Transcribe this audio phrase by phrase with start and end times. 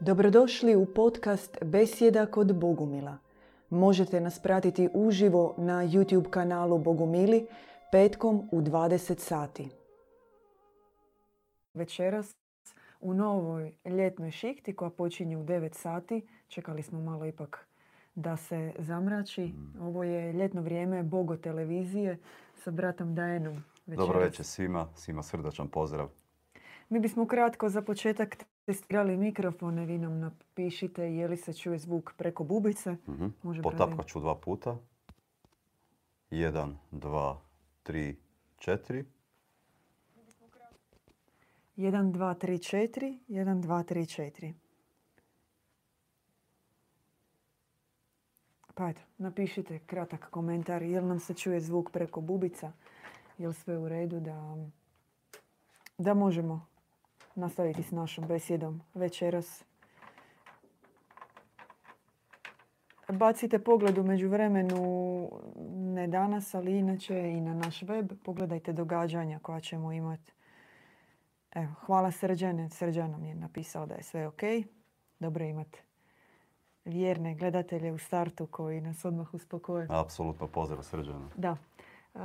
[0.00, 3.18] Dobrodošli u podcast Besjeda kod Bogumila.
[3.70, 7.46] Možete nas pratiti uživo na YouTube kanalu Bogumili
[7.92, 9.68] petkom u 20 sati.
[11.74, 12.36] Večeras
[13.00, 16.26] u novoj ljetnoj šihti koja počinje u 9 sati.
[16.48, 17.66] Čekali smo malo ipak
[18.14, 19.52] da se zamrači.
[19.80, 22.18] Ovo je ljetno vrijeme Bogo televizije
[22.54, 23.64] sa bratom Dajenom.
[23.86, 26.08] Dobro večer svima, svima srdačan pozdrav.
[26.88, 28.36] Mi bismo kratko za početak
[28.68, 29.86] testirali mikrofone.
[29.86, 32.96] Vi nam napišite je li se čuje zvuk preko bubice.
[33.08, 33.26] Mhm.
[33.42, 34.76] Može Potapkat ću dva puta.
[36.30, 37.40] Jedan, dva,
[37.82, 38.16] tri,
[38.58, 39.04] četiri.
[41.76, 43.18] 1, 2, 3, 4.
[43.28, 44.52] 1, 2, 3, 4.
[48.74, 50.82] Pa eto, napišite kratak komentar.
[50.82, 52.72] Jel nam se čuje zvuk preko bubica?
[53.38, 54.56] Jel sve u redu da,
[55.98, 56.67] da možemo
[57.38, 59.64] nastaviti s našom besjedom večeras?
[63.08, 65.30] Bacite pogled u međuvremenu,
[65.74, 68.12] ne danas, ali inače i na naš web.
[68.24, 70.32] Pogledajte događanja koja ćemo imati.
[71.54, 72.70] Evo, hvala Srđane.
[72.70, 74.42] Srđan nam je napisao da je sve ok.
[75.20, 75.82] Dobro imati
[76.84, 79.86] vjerne gledatelje u startu koji nas odmah uspokoje.
[79.90, 81.28] Apsolutno pozdrav srđana.
[81.36, 81.56] Da.
[82.14, 82.18] E,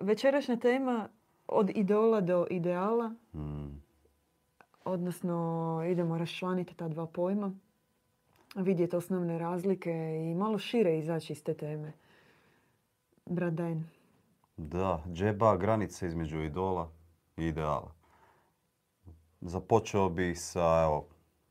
[0.00, 1.08] večerašnja tema
[1.48, 3.83] od idola do ideala, Mm,
[4.94, 5.36] odnosno
[5.90, 7.52] idemo raščlaniti ta dva pojma,
[8.56, 9.90] vidjeti osnovne razlike
[10.30, 11.92] i malo šire izaći iz te teme.
[13.26, 13.84] Brat Dajen.
[14.56, 16.90] Da, džeba granice između idola
[17.36, 17.92] i ideala.
[19.40, 21.06] Započeo bih sa evo,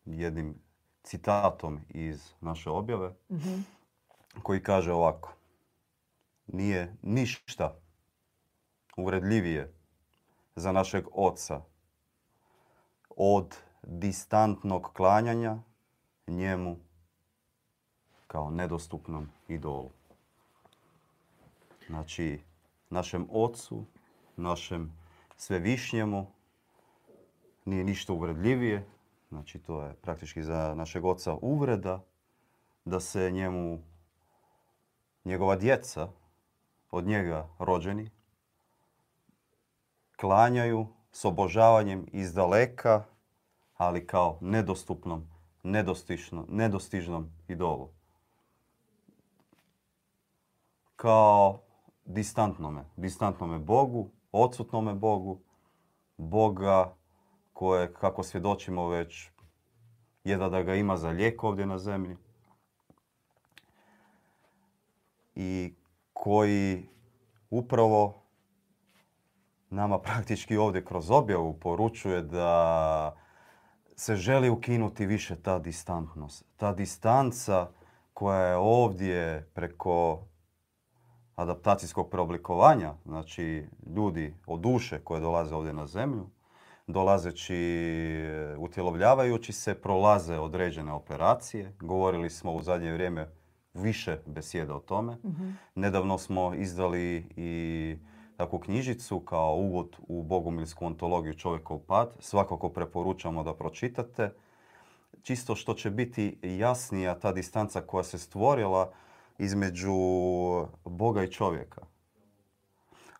[0.05, 0.55] jednim
[1.03, 3.59] citatom iz naše objave Mhm.
[4.43, 5.33] koji kaže ovako.
[6.47, 7.75] Nije ništa
[8.97, 9.73] uvredljivije
[10.55, 11.61] za našeg oca
[13.17, 15.57] od distantnog klanjanja
[16.27, 16.77] njemu
[18.27, 19.89] kao nedostupnom idolu.
[21.87, 22.41] Znači,
[22.89, 23.85] našem ocu,
[24.35, 24.91] našem
[25.37, 26.27] svevišnjemu
[27.65, 28.85] nije ništa uvredljivije.
[29.29, 32.03] Znači, to je praktički za našeg oca uvreda
[32.85, 33.79] da se njemu
[35.25, 36.07] njegova djeca
[36.91, 38.09] od njega rođeni
[40.15, 43.03] klanjaju s obožavanjem iz daleka,
[43.77, 45.27] ali kao nedostupnom,
[46.47, 47.89] nedostižnom, idolu.
[50.95, 51.59] Kao
[52.05, 55.39] distantnome, distantnome Bogu, odsutnome Bogu,
[56.17, 56.95] Boga
[57.53, 59.29] koje, kako svjedočimo već,
[60.23, 62.17] jedva da ga ima za lijek ovdje na zemlji.
[65.35, 65.73] I
[66.13, 66.89] koji
[67.49, 68.22] upravo
[69.73, 73.15] nama praktički ovdje kroz objavu poručuje da
[73.95, 76.45] se želi ukinuti više ta distantnost.
[76.57, 77.67] Ta distanca
[78.13, 80.25] koja je ovdje preko
[81.35, 86.29] adaptacijskog preoblikovanja, znači ljudi od duše koje dolaze ovdje na zemlju,
[86.87, 91.75] dolazeći, e, utjelovljavajući se, prolaze određene operacije.
[91.79, 93.29] Govorili smo u zadnje vrijeme
[93.73, 95.17] više besjeda o tome.
[95.25, 95.49] Mhm.
[95.75, 97.97] Nedavno smo izdali i
[98.37, 102.15] takvu knjižicu kao uvod u bogumilsku ontologiju čovjekov pad.
[102.19, 104.33] Svakako preporučamo da pročitate.
[105.21, 108.91] Čisto što će biti jasnija ta distanca koja se stvorila
[109.37, 109.93] između
[110.85, 111.81] Boga i čovjeka.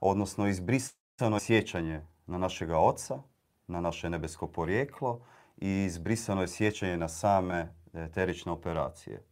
[0.01, 3.21] Odnosno izbrisano je sjećanje na našega oca,
[3.67, 5.19] na naše nebesko porijeklo
[5.57, 9.23] i izbrisano je sjećanje na same eterične operacije.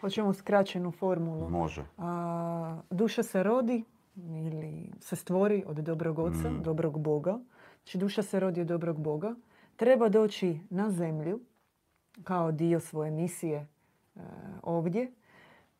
[0.00, 1.50] Hoćemo skraćenu formulu.
[1.50, 1.84] Može.
[1.98, 3.84] A, duša se rodi
[4.16, 6.62] ili se stvori od dobrog oca, Mm.
[6.62, 7.38] dobrog Boga.
[7.76, 9.34] Znači duša se rodi od dobrog Boga.
[9.76, 11.40] Treba doći na zemlju
[12.24, 13.66] kao dio svoje misije
[14.16, 14.20] e,
[14.62, 15.12] ovdje.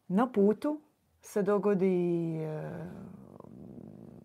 [0.08, 0.80] Na putu
[1.20, 1.96] se dogodi
[2.36, 2.70] e,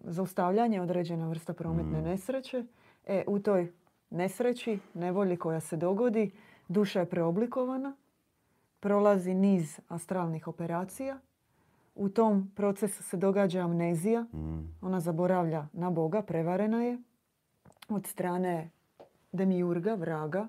[0.02, 2.04] zaustavljanje, određena vrsta prometne Mm.
[2.04, 2.66] nesreće.
[3.06, 3.74] E, u toj
[4.10, 6.32] nesreći, nevolji koja se dogodi,
[6.68, 7.96] duša je preoblikovana,
[8.80, 11.20] prolazi niz astralnih operacija.
[11.96, 14.22] U tom procesu se događa amnezija.
[14.22, 14.76] Mm.
[14.82, 16.98] Ona zaboravlja na Boga, prevarena je
[17.90, 18.70] od strane
[19.32, 20.48] Demiurga, vraga,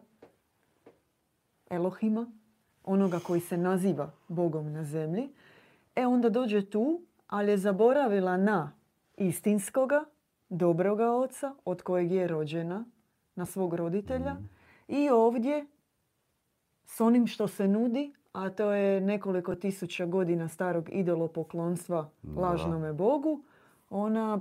[1.71, 2.27] Elohima,
[2.85, 5.29] onoga koji se naziva Bogom na zemlji.
[5.97, 8.73] E onda dođe tu, ali je zaboravila na
[9.17, 10.05] istinskoga,
[10.49, 12.85] dobroga oca od kojeg je rođena,
[13.35, 14.35] na svog roditelja.
[14.35, 14.49] Mm.
[14.89, 15.67] I ovdje
[16.85, 22.41] s onim što se nudi, a to je nekoliko tisuća godina starog idolopoklonstva Da.
[22.41, 23.43] lažnome Bogu,
[23.91, 24.41] ona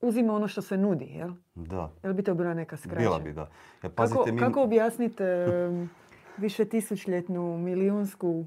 [0.00, 1.04] uzima ono što se nudi.
[1.04, 1.30] Jel?
[1.54, 3.00] Da, Jel bi to bila neka skraća?
[3.00, 3.40] bila bi da.
[3.40, 3.48] Jer
[3.82, 4.38] Kako, pazite, mi...
[4.38, 5.46] kako objasnite
[6.36, 8.44] više tisućljetnu, milijunsku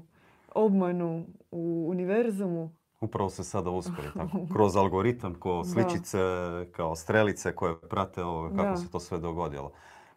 [0.54, 2.70] obmanu u univerzumu?
[3.00, 4.38] Upravo se sada uspjeli tako.
[4.54, 6.18] Kroz algoritam, ko sličice,
[6.72, 8.76] kao strelice koje prate ovoga, kako Da.
[8.76, 9.72] se to sve dogodilo.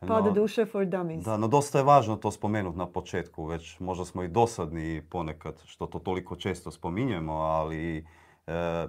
[0.07, 1.23] Pad No, duše for dummies.
[1.23, 5.61] Da, no dosta je važno to spomenuti na početku, već možda smo i dosadni ponekad
[5.65, 8.05] što to toliko često spominjemo, ali
[8.47, 8.87] e,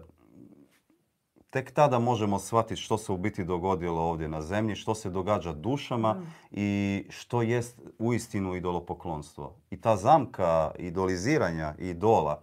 [1.50, 5.52] tek tada možemo shvatiti što se u biti dogodilo ovdje na zemlji, što se događa
[5.52, 6.16] dušama
[6.50, 9.56] i što jest uistinu idolopoklonstvo.
[9.70, 12.40] I ta zamka idoliziranja idola,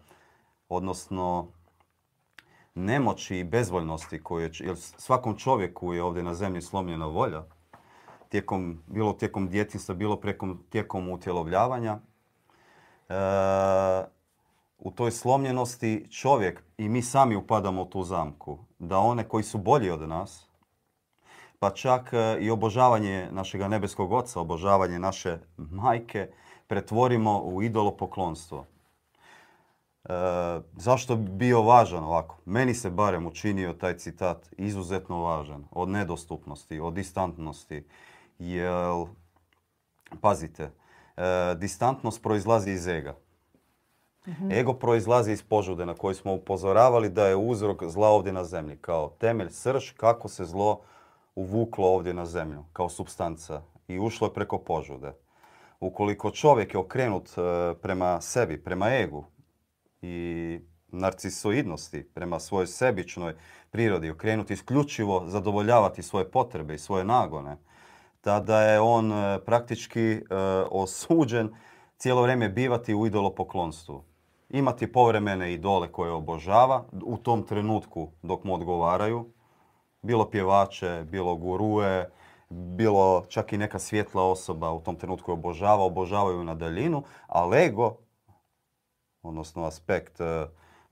[0.70, 1.48] odnosno
[2.76, 7.44] nemoći i bezvoljnosti koje, jer svakom čovjeku je ovdje na zemlji slomljena volja,
[8.32, 12.00] tijekom, bilo tijekom djetinjstva, bilo prekom, tijekom utjelovljavanja.
[13.10, 13.14] E,
[14.78, 18.58] u toj slomljenosti čovjek i mi sami upadamo u tu zamku.
[18.80, 20.48] Da one koji su bolji od nas,
[21.60, 26.30] pa čak e, i obožavanje našega nebeskog oca, obožavanje naše majke,
[26.68, 28.66] pretvorimo u idolopoklonstvo.
[30.04, 30.10] E,
[30.78, 32.38] zašto bi bio važan ovako?
[32.46, 35.66] Meni se barem učinio taj citat izuzetno važan.
[35.72, 37.84] Od nedostupnosti, od distantnosti.
[38.42, 39.06] Jer,
[40.22, 40.72] pazite,
[41.18, 43.16] e, distantnost proizlazi iz ega.
[44.52, 48.78] Ego proizlazi iz požude na koju smo upozoravali da je uzrok zla ovdje na zemlji.
[48.78, 50.82] Kao temelj, srž kako se zlo
[51.36, 52.66] uvuklo ovdje na zemlju.
[52.74, 53.62] Kao substanca.
[53.88, 55.14] I ušlo je preko požude.
[55.80, 57.42] Ukoliko čovjek je okrenut e,
[57.82, 59.26] prema sebi, prema egu
[60.02, 63.36] i narcisoidnosti, prema svojoj sebičnoj
[63.72, 67.58] prirodi, okrenut isključivo zadovoljavati svoje potrebe i svoje nagone,
[68.22, 70.22] tada je on e, praktički e,
[70.72, 71.50] osuđen
[71.98, 74.04] cijelo vrijeme bivati u idolopoklonstvu.
[74.50, 79.32] Imati povremene idole koje obožava u tom trenutku dok mu odgovaraju,
[80.02, 82.10] bilo pjevače, bilo gurue,
[82.50, 87.50] bilo čak i neka svjetla osoba u tom trenutku je obožava, obožavaju na daljinu, a
[87.54, 87.98] ego,
[89.24, 90.48] odnosno aspekt e,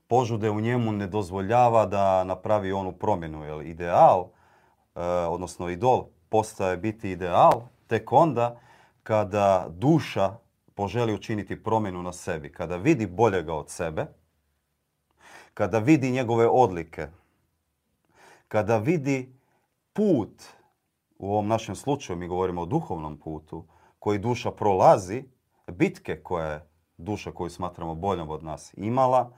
[0.08, 3.44] požude u njemu ne dozvoljava da napravi onu promjenu.
[3.44, 4.28] Jer ideal,
[5.28, 8.60] odnosno idol, postaje biti ideal tek onda
[9.02, 10.36] kada duša
[10.74, 12.52] poželi učiniti promjenu na sebi.
[12.52, 14.06] Kada vidi boljega od sebe,
[15.54, 17.08] kada vidi njegove odlike,
[18.48, 19.32] kada vidi
[19.92, 20.42] put,
[21.18, 23.64] u ovom našem slučaju mi govorimo o duhovnom putu,
[23.98, 25.24] koji duša prolazi,
[25.66, 26.66] bitke koje
[26.96, 29.30] duša koju smatramo boljom od nas imala,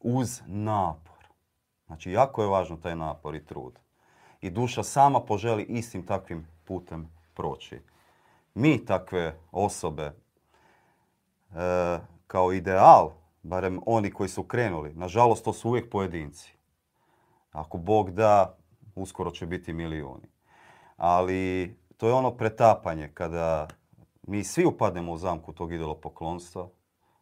[0.00, 1.26] uz napor.
[1.86, 3.83] Znači, jako je važno taj napor i trud.
[4.44, 7.80] I duša sama poželi istim takvim putem proći.
[8.54, 10.12] Mi takve osobe, e,
[12.26, 13.12] kao ideal,
[13.42, 16.52] barem oni koji su krenuli, nažalost to su uvijek pojedinci.
[17.52, 18.56] Ako Bog da,
[18.94, 20.28] uskoro će biti milijuni.
[20.96, 23.68] Ali to je ono pretapanje kada
[24.22, 26.68] mi svi upadnemo u zamku tog idolopoklonstva,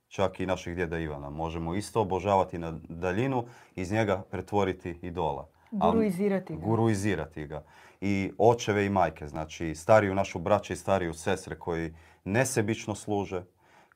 [0.09, 1.31] čak i naših djeda Ivana.
[1.31, 3.45] Možemo isto obožavati na daljinu,
[3.75, 5.52] iz njega pretvoriti idola.
[5.73, 6.67] Guruizirati ga.
[6.67, 7.65] Guruizirati ga.
[8.01, 13.45] I očeve i majke, znači stariju našu braće i stariju sestre koji nesebično služe,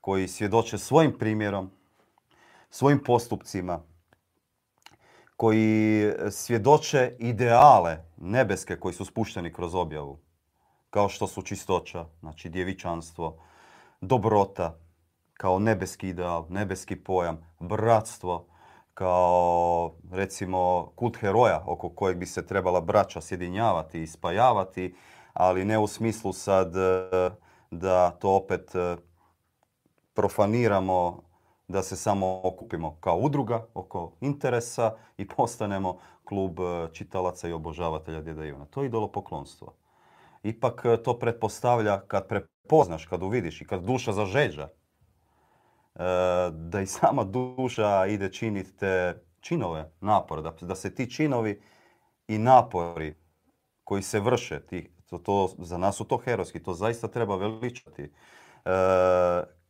[0.01, 1.71] koji svjedoče svojim primjerom,
[2.71, 3.83] svojim postupcima,
[5.37, 10.19] koji svjedoče ideale nebeske koji su spušteni kroz objavu,
[10.91, 13.39] kao što su čistoća, znači djevičanstvo,
[14.01, 14.79] dobrota,
[15.35, 18.47] kao nebeski ideal, nebeski pojam, bratstvo,
[18.97, 24.95] kao recimo kult heroja oko kojeg bi se trebala braća sjedinjavati i spajavati,
[25.33, 27.31] ali ne u smislu sad e,
[27.71, 28.97] da to opet e,
[30.15, 31.23] profaniramo,
[31.69, 38.21] da se samo okupimo kao udruga oko interesa i postanemo klub e, čitalaca i obožavatelja
[38.21, 38.65] Djeda Ivana.
[38.65, 39.75] To je idolopoklonstvo.
[40.43, 44.69] Ipak to pretpostavlja kad prepoznaš, kad uvidiš i kad duša zažeđa,
[46.53, 51.61] da i sama duša ide činiti te činove, napor, da, da se ti činovi
[52.29, 53.15] i napori
[53.85, 58.03] koji se vrše, ti, to, to, za nas su to herojski, to zaista treba veličati.
[58.03, 58.11] E,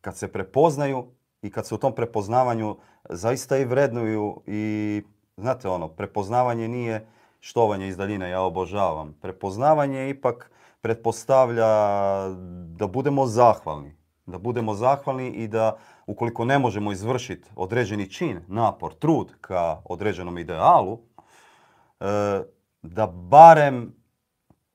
[0.00, 1.06] kad se prepoznaju
[1.42, 2.76] i kad se u tom prepoznavanju
[3.10, 5.02] zaista i vrednuju i
[5.36, 7.06] znate ono, prepoznavanje nije
[7.40, 9.14] štovanje iz daljine, ja obožavam.
[9.20, 11.66] Prepoznavanje ipak pretpostavlja
[12.78, 13.96] da budemo zahvalni.
[14.26, 20.38] Da budemo zahvalni i da ukoliko ne možemo izvršiti određeni čin, napor, trud ka određenom
[20.38, 20.98] idealu,
[22.00, 22.06] e,
[22.82, 23.94] da barem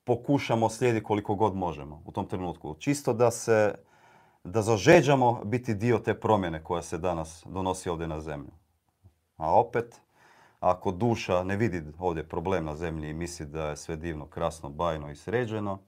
[0.03, 2.75] pokušamo slijediti koliko god možemo u tom trenutku.
[2.79, 3.75] Čisto da se
[4.43, 8.51] da zažeđamo biti dio te promjene koja se danas donosi ovdje na zemlju.
[9.37, 10.01] A opet,
[10.59, 14.69] ako duša ne vidi ovdje problem na zemlji i misli da je sve divno, krasno,
[14.69, 15.79] bajno i sređeno,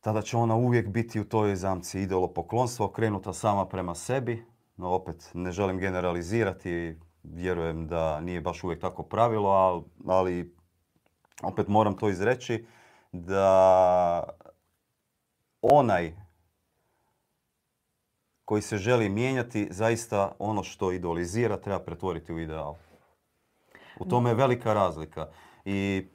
[0.00, 4.44] tada će ona uvijek biti u toj zamci idolopoklonstva, okrenuta sama prema sebi.
[4.76, 10.54] No opet, ne želim generalizirati, vjerujem da nije baš uvijek tako pravilo, ali
[11.42, 12.66] opet moram to izreći,
[13.12, 14.22] da
[15.62, 16.14] onaj
[18.44, 22.74] koji se želi mijenjati, zaista ono što idolizira treba pretvoriti u ideal.
[24.00, 25.28] U tome je velika razlika.
[25.64, 26.08] I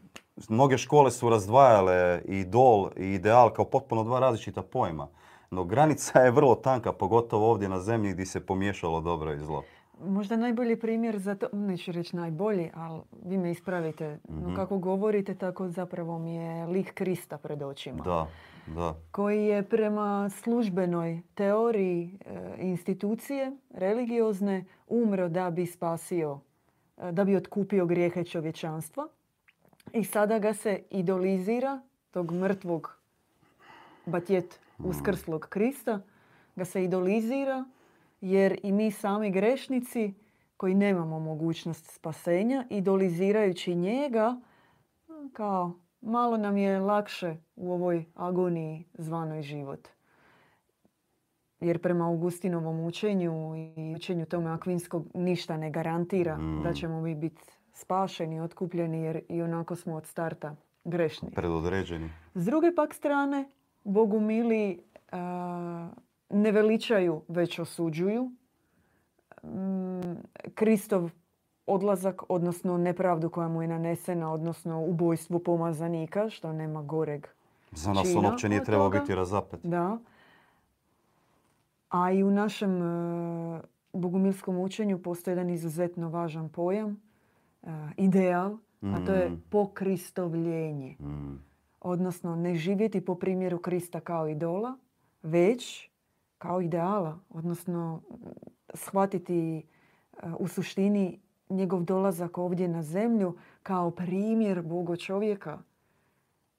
[0.50, 5.08] mnoge škole su razdvajale idol i ideal kao potpuno dva različita pojma.
[5.51, 9.63] No granica je vrlo tanka, pogotovo ovdje na zemlji gdje se pomiješalo dobro i zlo.
[10.04, 14.20] Možda najbolji primjer za to, neću reći najbolji, ali vi me ispravite.
[14.30, 14.56] No mhm.
[14.56, 18.04] kako govorite, tako zapravo mi je lik Krista pred očima.
[18.04, 18.27] Da,
[18.68, 18.96] da.
[19.12, 26.39] Koji je prema službenoj teoriji e, institucije religiozne umro da bi spasio,
[26.98, 29.08] e, da bi otkupio grijehe čovječanstva.
[29.94, 32.98] I sada ga se idolizira, tog mrtvog
[34.06, 36.01] batjet uskrslog Krista,
[36.56, 37.65] ga se idolizira
[38.22, 40.13] jer i mi sami grešnici
[40.58, 44.42] koji nemamo mogućnost spasenja, idolizirajući njega,
[45.34, 49.88] kao malo nam je lakše u ovoj agoniji zvanoj život.
[51.60, 56.62] Jer prema Augustinovom učenju i učenju tome Akvinskog ništa ne garantira mm.
[56.63, 57.44] da ćemo mi biti
[57.75, 61.32] spašeni, otkupljeni jer i onako smo od starta grešni.
[61.32, 62.10] Predodređeni.
[62.36, 63.50] S druge pak strane,
[63.84, 64.84] Bogu mili
[66.29, 68.32] ne veličaju, već osuđuju.
[69.44, 70.15] Mm,
[70.55, 71.12] Kristov
[71.67, 77.27] odlazak, odnosno nepravdu koja mu je nanesena, odnosno ubojstvo pomazanika, što nema goreg
[77.72, 79.60] Za nas on uopće nije trebao biti razapet.
[79.63, 79.98] Da.
[81.89, 83.62] A i u našem e,
[83.94, 87.04] bogumilskom učenju postoji jedan izuzetno važan pojam, e,
[87.98, 89.43] ideal, a to je mm.
[89.50, 90.95] pokristovljenje.
[91.00, 91.39] Mm.
[91.81, 94.77] Odnosno, ne živjeti po primjeru Krista kao idola,
[95.24, 95.89] već
[96.38, 98.01] kao ideala, odnosno
[98.74, 99.63] shvatiti
[100.39, 101.19] u suštini
[101.50, 105.60] njegov dolazak ovdje na zemlju kao primjer Boga čovjeka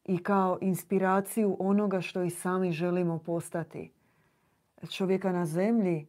[0.05, 3.93] i kao inspiraciju onoga što i sami želimo postati.
[4.91, 6.07] Čovjeka na zemlji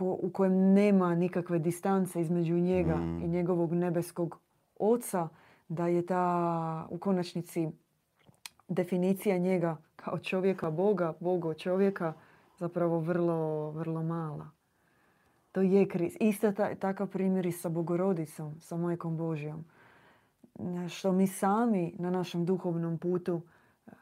[0.00, 3.22] u kojem nema nikakve distance između njega mm.
[3.22, 4.38] i njegovog nebeskog
[4.78, 5.28] oca,
[5.68, 7.68] da je ta u konačnici
[8.68, 12.12] definicija njega kao čovjeka Boga, Boga čovjeka,
[12.58, 14.50] zapravo vrlo, vrlo mala.
[15.52, 16.16] To je kriz.
[16.20, 19.64] Isto takav primjer i sa Bogorodicom, sa Majkom Božjom.
[20.88, 23.92] Što mi sami na našem duhovnom putu uh,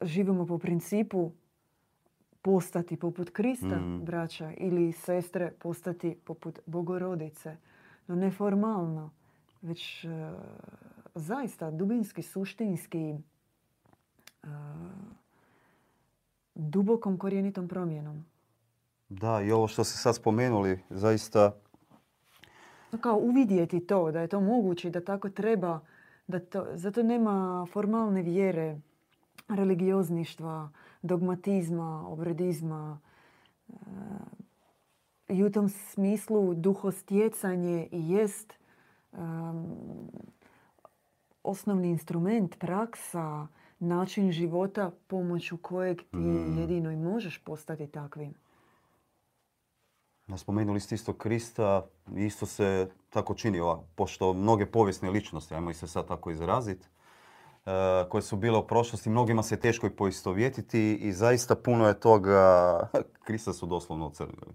[0.00, 1.32] živimo po principu
[2.48, 4.04] postati poput Krista, mm.
[4.04, 7.56] braća, ili sestre postati poput Bogorodice.
[8.06, 9.10] No ne formalno,
[9.62, 10.10] već uh,
[11.14, 13.14] zaista dubinski, suštinski
[14.42, 14.50] uh,
[16.54, 18.24] dubokom korijenitom promjenom.
[19.08, 21.52] Da, i ovo što ste sad spomenuli, zaista...
[23.00, 25.80] Kao uvidjeti to, da je to moguće, da tako treba,
[26.26, 28.80] da to, zato nema formalne vjere,
[29.48, 30.70] religiozništva,
[31.02, 33.00] dogmatizma, obredizma.
[33.68, 33.74] E,
[35.28, 38.52] I u tom smislu duhostjecanje jest
[39.12, 39.66] um,
[41.42, 43.46] osnovni instrument, praksa,
[43.78, 46.58] način života pomoću kojeg ti mm.
[46.58, 48.34] jedino i možeš postati takvim.
[50.36, 51.86] Spomenuli ste isto Krista,
[52.16, 53.58] isto se tako čini,
[53.94, 56.97] pošto mnoge povijesne ličnosti, ajmo ih se sad tako izraziti, e,
[58.08, 62.80] koje su bile u prošlosti, mnogima se teško i poistovjetiti i zaista puno je toga,
[63.26, 64.54] Krista su doslovno ocrnili.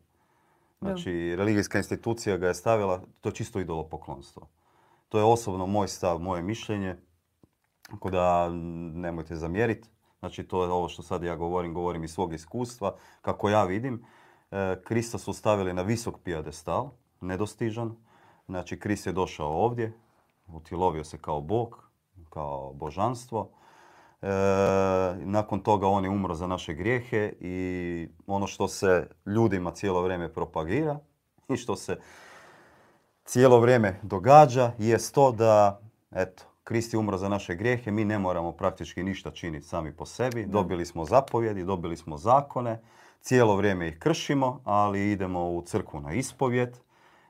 [0.82, 4.48] Znači, religijska institucija ga je stavila, to je čisto idolopoklonstvo.
[5.10, 6.96] To je osobno moj stav, moje mišljenje.
[7.90, 8.50] Tako da
[8.94, 9.90] nemojte zamjeriti.
[10.20, 14.06] Znači to je ovo što sad ja govorim, govorim iz svog iskustva, kako ja vidim.
[14.52, 16.90] E, Krista su stavili na visok pijadestal,
[17.22, 17.96] nedostižan.
[18.46, 19.94] Znači Krist je došao ovdje,
[20.48, 21.90] utilovio se kao Bog,
[22.30, 23.50] kao božanstvo.
[24.22, 24.28] E,
[25.20, 30.34] nakon toga on je umro za naše grijehe i ono što se ljudima cijelo vrijeme
[30.34, 31.00] propagira
[31.50, 32.00] i što se
[33.26, 38.20] cijelo vrijeme događa je to da, eto, Krist je umro za naše grijehe, mi ne
[38.20, 40.46] moramo praktički ništa činiti sami po sebi.
[40.46, 42.82] Dobili smo zapovjedi, dobili smo zakone,
[43.22, 46.78] cijelo vrijeme ih kršimo, ali idemo u crkvu na ispovjed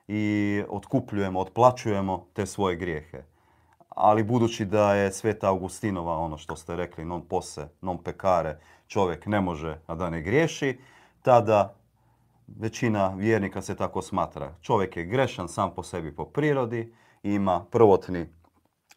[0.07, 3.23] i otkupljujemo, otplaćujemo te svoje grijehe.
[3.95, 9.25] Ali budući da je Sveta Augustinova ono što ste rekli, non pose, non pekare, čovjek
[9.25, 10.77] ne može, a da ne griješi,
[11.21, 11.75] tada
[12.47, 14.55] većina vjernika se tako smatra.
[14.61, 18.25] Čovjek je grešan sam po sebi po prirodi, ima prvotni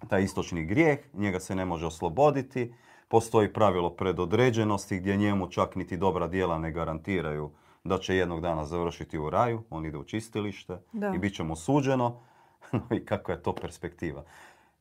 [0.09, 2.75] taj istočni grijeh, njega se ne može osloboditi,
[3.09, 7.51] postoji pravilo predodređenosti gdje njemu čak niti dobra djela ne garantiraju
[7.85, 11.13] da će jednog dana završiti u raju, on ide u čistilište Da.
[11.15, 12.21] i bit će mu suđeno.
[12.97, 14.25] I kakva je to perspektiva?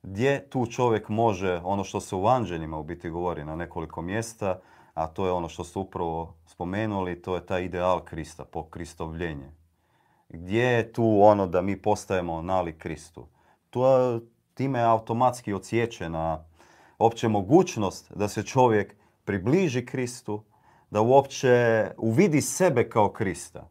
[0.07, 4.59] Gdje tu čovjek može, ono što se u anđeljima u biti govori na nekoliko mjesta,
[4.93, 9.51] a to je ono što ste upravo spomenuli, to je taj ideal Krista, pokristovljenje.
[10.29, 13.27] Gdje je tu ono da mi postajemo nalik Kristu?
[13.69, 14.19] To,
[14.53, 16.45] time automatski odsječena
[16.97, 20.43] opće mogućnost da se čovjek približi Kristu,
[20.89, 23.69] da uopće uvidi sebe kao Krista.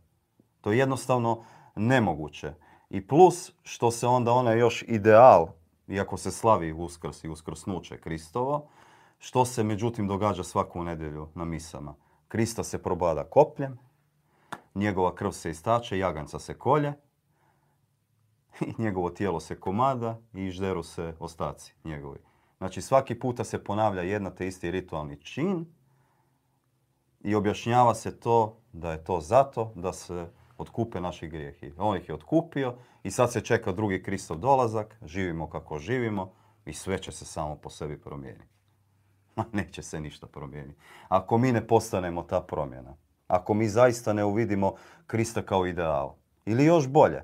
[0.60, 1.44] To je jednostavno
[1.76, 2.52] nemoguće.
[2.90, 5.48] I plus što se onda onaj još ideal,
[5.88, 8.68] iako se slavi uskrs i uskrsnuće Kristovo,
[9.18, 11.94] što se međutim događa svaku nedjelju na misama.
[12.28, 13.78] Krista se probada kopljem,
[14.74, 16.94] njegova krv se istače, jaganca se kolje,
[18.60, 22.18] i njegovo tijelo se komada i žderu se ostaci njegovi.
[22.58, 25.66] Znači svaki puta se ponavlja jedna te isti ritualni čin
[27.20, 31.72] i objašnjava se to da je to zato da se otkupe naši grijehi.
[31.78, 36.32] On ih je otkupio i sad se čeka drugi Kristov dolazak, živimo kako živimo
[36.66, 38.54] i sve će se samo po sebi promijeniti.
[39.52, 40.80] Neće se ništa promijeniti.
[41.08, 42.96] Ako mi ne postanemo ta promjena,
[43.26, 44.74] ako mi zaista ne uvidimo
[45.06, 47.22] Krista kao ideal, ili još bolje,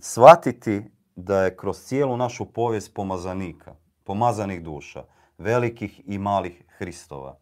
[0.00, 0.82] shvatiti
[1.16, 3.74] da je kroz cijelu našu povijest pomazanika,
[4.04, 5.04] pomazanih duša,
[5.38, 7.38] velikih i malih Hristova.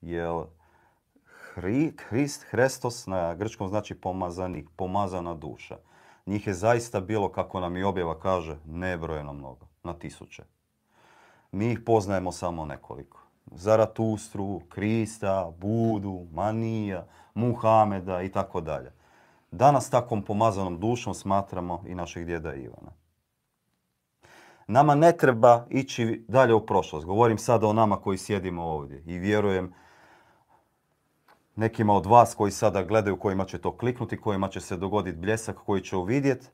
[0.00, 0.44] Jer
[1.58, 5.76] Hri, Hrist, Hrestos na grčkom znači pomazanik, pomazana duša.
[6.26, 10.42] Njih je zaista bilo, kako nam i objava kaže, nebrojeno mnogo, na tisuće.
[11.52, 13.18] Mi ih poznajemo samo nekoliko.
[13.46, 18.92] Zaratustru, Krista, Budu, Manija, Muhameda i tako dalje.
[19.50, 22.92] Danas takvom pomazanom dušom smatramo i našeg djeda Ivana.
[24.66, 27.06] Nama ne treba ići dalje u prošlost.
[27.06, 29.74] Govorim sada o nama koji sjedimo ovdje i vjerujem
[31.58, 35.56] nekima od vas koji sada gledaju, kojima će to kliknuti, kojima će se dogoditi bljesak,
[35.66, 36.46] koji će uvidjeti,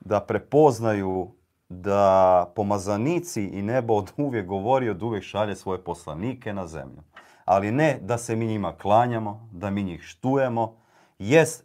[0.00, 1.30] da prepoznaju
[1.68, 7.02] da pomazanici i nebo od uvijek govori, od uvijek šalje svoje poslanike na zemlju.
[7.44, 10.76] Ali ne da se mi njima klanjamo, da mi njih štujemo,
[11.18, 11.64] jest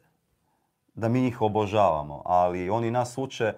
[0.96, 3.54] da mi njih obožavamo, ali oni nas uče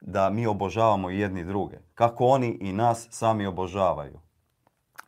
[0.00, 1.76] da mi obožavamo jedni druge.
[1.94, 4.20] Kako oni i nas sami obožavaju.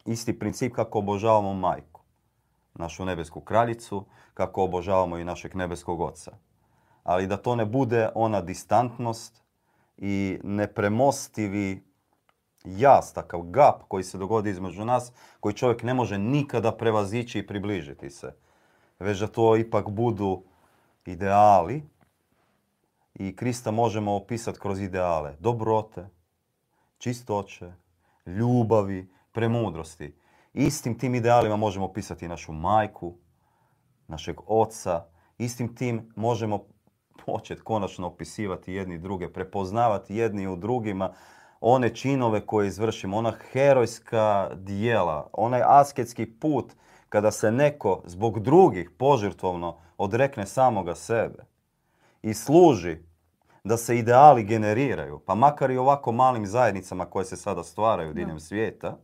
[0.05, 1.88] Isti princip kako obožavamo majku,
[2.79, 6.37] našu nebesku kraljicu, kako obožavamo i našeg nebeskog oca.
[7.05, 9.43] Ali da to ne bude ona distantnost
[9.97, 11.85] i nepremostivi
[12.65, 17.47] jaz, takav gap koji se dogodi između nas, koji čovjek ne može nikada prevazići i
[17.47, 18.35] približiti se.
[18.99, 20.43] Već da to ipak budu
[21.07, 21.83] ideali
[23.15, 26.09] i Krista možemo opisati kroz ideale dobrote,
[26.99, 27.73] čistoće,
[28.27, 30.15] ljubavi, premudrosti.
[30.59, 33.15] Istim tim idealima možemo opisati našu majku,
[34.09, 35.05] našeg oca.
[35.39, 36.65] Istim tim možemo
[37.27, 41.13] početi konačno opisivati jedni druge, prepoznavati jedni u drugima
[41.61, 46.73] one činove koje izvršimo, ona herojska dijela, onaj asketski put
[47.09, 51.45] kada se neko zbog drugih požrtvovno odrekne samoga sebe
[52.23, 52.99] i služi
[53.65, 58.41] da se ideali generiraju, pa makar i ovako malim zajednicama koje se sada stvaraju diljem
[58.41, 58.99] svijeta,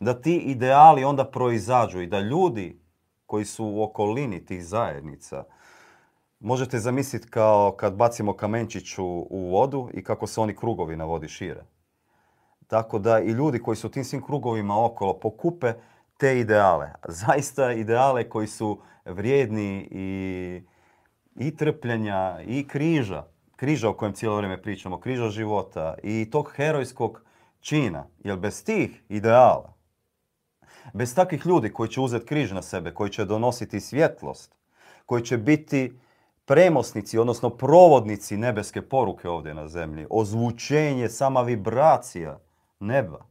[0.00, 2.80] da ti ideali onda proizađu i da ljudi
[3.26, 5.44] koji su u okolini tih zajednica,
[6.40, 11.28] možete zamisliti kao kad bacimo kamenčić u, vodu i kako se oni krugovi na vodi
[11.28, 11.64] šire.
[12.66, 15.72] Tako da i ljudi koji su tim svim krugovima okolo pokupe
[16.16, 16.92] te ideale.
[17.08, 20.62] Zaista ideale koji su vrijedni i,
[21.36, 23.24] i trpljenja i križa.
[23.56, 27.22] Križa o kojem cijelo vrijeme pričamo, križa života i tog herojskog
[27.60, 28.06] čina.
[28.18, 29.77] Jer bez tih ideala,
[30.92, 34.54] bez takvih ljudi koji će uzeti križ na sebe, koji će donositi svjetlost,
[35.06, 35.98] koji će biti
[36.44, 42.38] premosnici, odnosno provodnici nebeske poruke ovdje na zemlji, ozvučenje, sama vibracija
[42.80, 43.26] neba.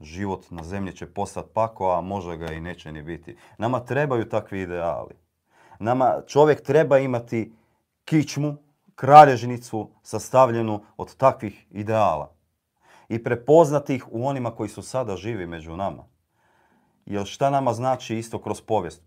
[0.00, 3.36] Život na zemlji će postati pako, a može ga i neće ni biti.
[3.58, 5.14] Nama trebaju takvi ideali.
[5.78, 7.52] Nama čovjek treba imati
[8.04, 8.56] kičmu,
[8.94, 12.39] kralježnicu sastavljenu od takvih ideala
[13.10, 16.04] i prepoznati ih u onima koji su sada živi među nama.
[17.06, 19.02] Jer šta nama znači isto kroz povijest?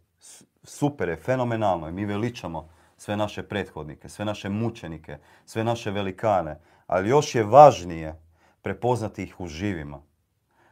[0.63, 6.59] Super je, fenomenalno je, mi veličamo sve naše prethodnike, sve naše mučenike, sve naše velikane,
[6.87, 8.21] ali još je važnije
[8.61, 10.01] prepoznati ih u živima.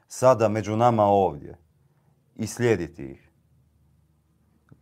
[0.07, 1.57] Sada među nama ovdje
[2.35, 3.29] i slijediti ih.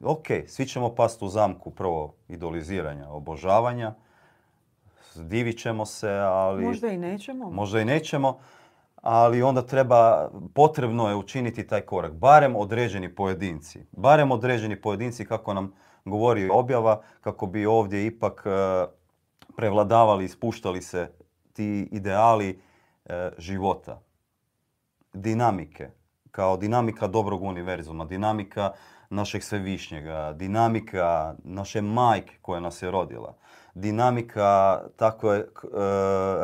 [0.03, 3.95] Ok, svi ćemo pasti u zamku prvo idoliziranja, obožavanja.
[5.23, 6.65] Divit ćemo se, ali...
[6.65, 7.49] Možda i nećemo.
[7.49, 8.39] Možda i nećemo,
[8.95, 12.13] ali onda treba, potrebno je učiniti taj korak.
[12.13, 13.85] Barem određeni pojedinci.
[13.91, 15.73] Barem određeni pojedinci, kako nam
[16.05, 18.49] govori objava, kako bi ovdje ipak e,
[19.55, 21.11] prevladavali, ispuštali se
[21.53, 22.61] ti ideali
[23.05, 24.01] e, života.
[25.13, 25.89] Dinamike,
[26.31, 28.71] kao dinamika dobrog univerzuma, dinamika
[29.09, 33.35] našeg svevišnjega, dinamika naše majke koja nas je rodila,
[33.79, 35.45] dinamika takve e,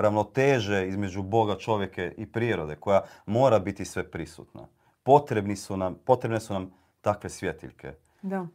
[0.02, 4.62] ravnoteže između Boga, čovjeke i prirode koja mora biti sve prisutna.
[5.04, 6.72] Potrebni su nam, potrebne su nam
[7.02, 7.94] takve svjetiljke.
[8.22, 8.48] Da.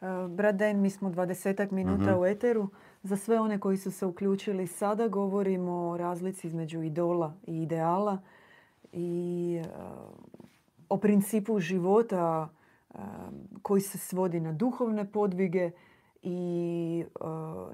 [0.00, 2.20] E, Brat Den, mi smo dvadesetak minuta Mhm.
[2.20, 2.68] u eteru.
[3.02, 8.18] Za sve one koji su se uključili sada govorimo o razlici između idola i ideala
[8.92, 9.68] i e,
[10.88, 12.48] o principu života
[13.62, 15.70] koji se svodi na duhovne podvige
[16.22, 17.24] i e,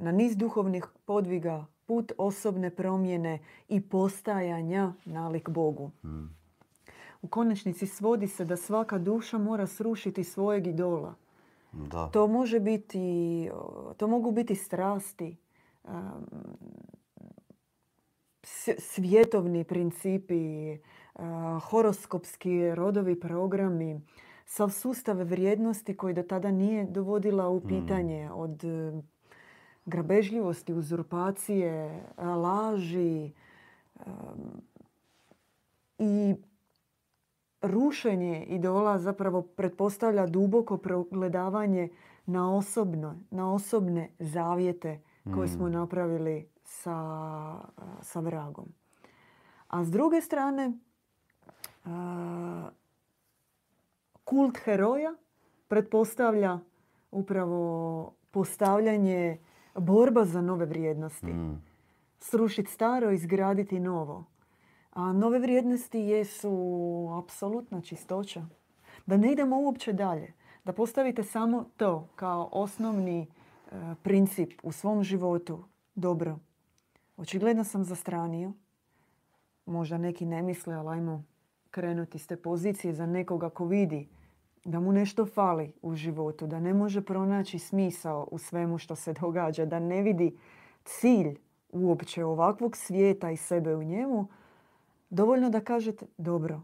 [0.00, 5.90] na niz duhovnih podviga, put osobne promjene i postajanja nalik Bogu.
[6.04, 6.38] Mm.
[7.22, 11.14] U konačnici svodi se da svaka duša mora srušiti svojeg idola.
[11.72, 12.08] Da.
[12.12, 13.50] To može biti,
[13.96, 15.36] to mogu biti strasti,
[18.78, 20.72] svjetovni principi,
[21.14, 21.24] uh,
[21.62, 24.00] horoskopski rodovi programi,
[24.48, 29.04] sav sustav vrijednosti koji do tada nije dovodila u pitanje od uh,
[29.86, 33.32] grabežljivosti, uzurpacije, laži
[33.94, 34.62] um,
[35.98, 36.34] i
[37.62, 41.88] rušenje idola zapravo pretpostavlja duboko progledavanje
[42.26, 45.00] na osobno, na osobne zavjete
[45.34, 46.96] koje smo napravili sa,
[48.02, 48.66] sa vragom.
[49.68, 50.72] A s druge strane,
[54.28, 55.14] kult heroja
[55.68, 56.58] pretpostavlja
[57.10, 59.38] upravo postavljanje
[59.74, 61.26] borba za nove vrijednosti.
[61.26, 61.62] Mm.
[62.18, 64.24] Srušiti staro, izgraditi novo.
[64.92, 66.52] A nove vrijednosti jesu
[67.18, 68.46] apsolutna čistoća.
[69.06, 70.32] Da ne idemo uopće dalje.
[70.64, 73.26] Da postavite samo to kao osnovni e,
[74.02, 75.64] princip u svom životu.
[75.94, 76.38] Dobro.
[77.16, 78.52] Očigledno sam zastranio.
[79.66, 81.24] Možda neki ne misle, ali ajmo
[81.70, 84.08] krenuti s te pozicije za nekoga ko vidi
[84.68, 89.12] da mu nešto fali u životu, da ne može pronaći smisao u svemu što se
[89.12, 90.36] događa, da ne vidi
[90.84, 91.38] cilj
[91.72, 94.26] uopće ovakvog svijeta i sebe u njemu,
[95.10, 96.60] dovoljno da kažete dobro.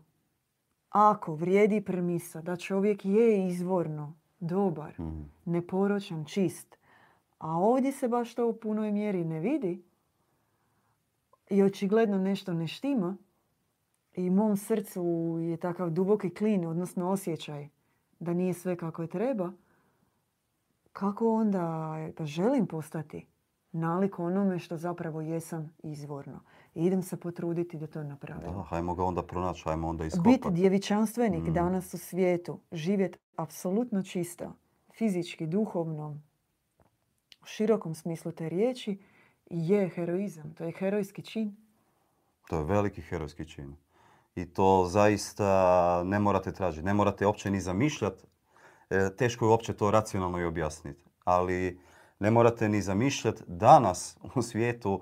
[0.91, 5.31] Ako vrijedi premisa da čovjek je izvorno dobar, Mm.
[5.45, 6.77] neporočan, čist,
[7.39, 9.83] a ovdje se baš to u punoj mjeri ne vidi
[11.51, 13.17] i očigledno nešto ne štima
[14.15, 15.05] i mom srcu
[15.43, 17.69] je takav duboki klin, odnosno osjećaj
[18.21, 19.53] da nije sve kako je treba,
[20.93, 23.27] kako onda da želim postati
[23.73, 26.41] nalik onome što zapravo jesam izvorno.
[26.75, 28.53] I idem se potruditi da to napravim.
[28.53, 30.55] Da, hajmo ga onda pronaći, hajmo onda Biti iskopati.
[30.55, 31.53] djevičanstvenik Mm.
[31.53, 34.53] danas u svijetu, živjeti apsolutno čisto,
[34.93, 36.21] fizički, duhovno,
[37.43, 38.99] u širokom smislu te riječi,
[39.47, 40.55] je heroizam.
[40.55, 41.57] To je herojski čin.
[42.49, 43.77] To je veliki herojski čin.
[44.37, 48.25] I to zaista ne morate tražiti, ne morate uopće ni zamišljati.
[48.91, 51.05] E, teško je uopće to racionalno i objasniti.
[51.25, 51.81] Ali
[52.19, 53.43] ne morate ni zamišljati.
[53.47, 55.01] Danas u svijetu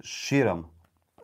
[0.00, 0.66] širom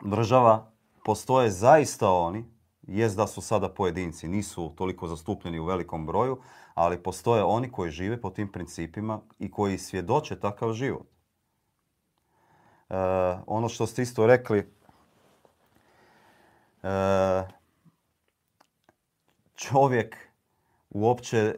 [0.01, 0.71] država
[1.05, 2.45] postoje zaista oni,
[2.81, 6.37] jest da su sada pojedinci, nisu toliko zastupljeni u velikom broju,
[6.73, 11.07] ali postoje oni koji žive po tim principima i koji svjedoče takav život.
[12.89, 12.95] E,
[13.47, 14.74] ono što ste isto rekli,
[19.55, 20.15] čovjek
[20.89, 21.55] uopće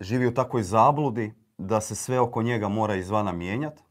[0.00, 3.82] živi u takvoj zabludi da se sve oko njega mora izvana mijenjati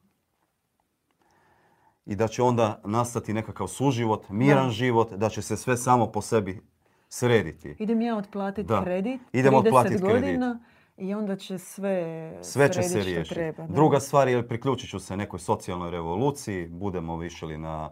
[2.05, 4.71] i da će onda nastati nekakav suživot, miran Da.
[4.71, 6.61] život, da će se sve samo po sebi
[7.09, 7.75] srediti.
[7.79, 10.21] Idem ja otplatiti kredit, Idemo 30 otplatit kredit.
[10.21, 10.59] godina
[10.97, 13.53] i onda će sve, Sve će se riješiti.
[13.69, 17.89] Druga stvar je priključit ću se nekoj socijalnoj revoluciji, budemo višli na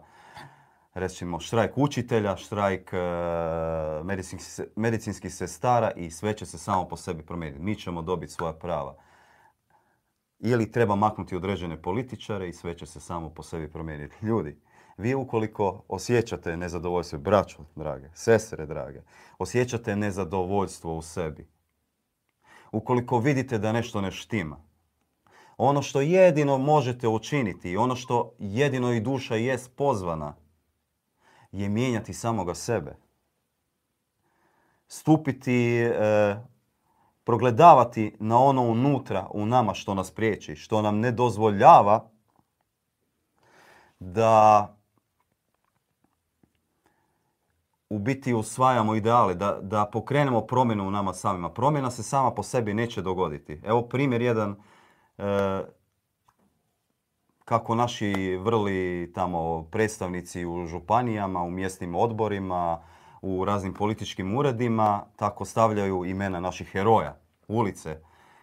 [0.96, 2.98] recimo štrajk učitelja, štrajk e,
[4.04, 7.62] medicinskih, se- medicinskih sestara i sve će se samo po sebi promijeniti.
[7.62, 8.96] Mi ćemo dobiti svoja prava.
[10.38, 14.26] Ili treba maknuti određene političare i sve će se samo po sebi promijeniti.
[14.26, 14.60] Ljudi,
[14.96, 19.02] vi ukoliko osjećate nezadovoljstvo, braćo drage, sestre drage,
[19.38, 21.48] osjećate nezadovoljstvo u sebi,
[22.72, 24.56] ukoliko vidite da nešto ne štima,
[25.56, 30.34] ono što jedino možete učiniti i ono što jedino i duša jest pozvana
[31.60, 32.96] je mijenjati samoga sebe.
[34.88, 36.36] Stupiti e,
[37.24, 42.10] progledavati na ono unutra u nama što nas priječi, što nam ne dozvoljava
[43.98, 44.72] da
[47.88, 51.50] u biti usvajamo ideale, da, da pokrenemo promjenu u nama samima.
[51.52, 53.60] Promjena se sama po sebi neće dogoditi.
[53.64, 54.56] Evo primjer jedan
[55.18, 55.22] e,
[57.46, 62.82] kako naši vrli tamo predstavnici u županijama, u mjesnim odborima,
[63.22, 67.16] u raznim političkim uredima, tako stavljaju imena naših heroja,
[67.48, 68.00] ulice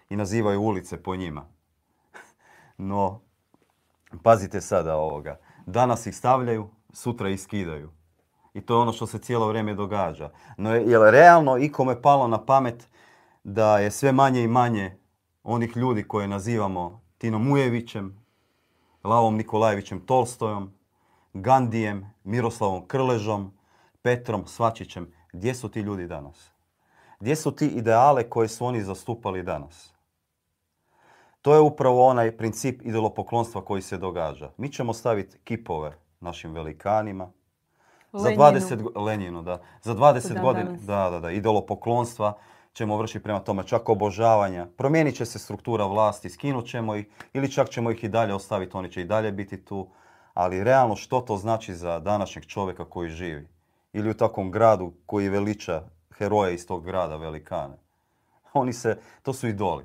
[0.10, 1.46] i nazivaju ulice po njima.
[2.78, 3.22] No,
[4.24, 5.39] pazite sada ovoga.
[5.66, 7.92] Danas ih stavljaju, sutra ih skidaju.
[8.54, 10.32] I to je ono što se cijelo vrijeme događa.
[10.58, 12.89] No je li realno ikome palo na pamet
[13.44, 14.98] da je sve manje i manje
[15.44, 18.23] onih ljudi koje nazivamo Tinom Ujevićem,
[19.04, 20.72] Lavom Nikolajevićem Tolstojom,
[21.34, 23.54] Gandijem, Miroslavom Krležom,
[24.02, 25.13] Petrom Svačićem.
[25.34, 26.52] Gdje su ti ljudi danas?
[27.20, 29.94] Gdje su ti ideale koje su oni zastupali danas?
[31.42, 34.52] To je upravo onaj princip idolopoklonstva koji se događa.
[34.58, 37.32] Mi ćemo staviti kipove našim velikanima,
[38.13, 39.62] za 20 Lenjinu, da.
[39.82, 42.34] Za 20 godina, da, da, da, idolopoklonstva
[42.74, 44.68] ćemo vršiti prema tome, čak obožavanja.
[44.78, 48.78] Promijenit će se struktura vlasti, skinut ćemo ih ili čak ćemo ih i dalje ostaviti,
[48.78, 49.88] oni će i dalje biti tu.
[50.34, 53.48] Ali realno što to znači za današnjeg čovjeka koji živi?
[53.94, 55.82] Ili u takvom gradu koji veliča
[56.18, 57.78] heroje iz tog grada, velikane.
[58.54, 59.84] Oni se, to su idoli.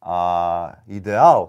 [0.00, 1.48] A ideal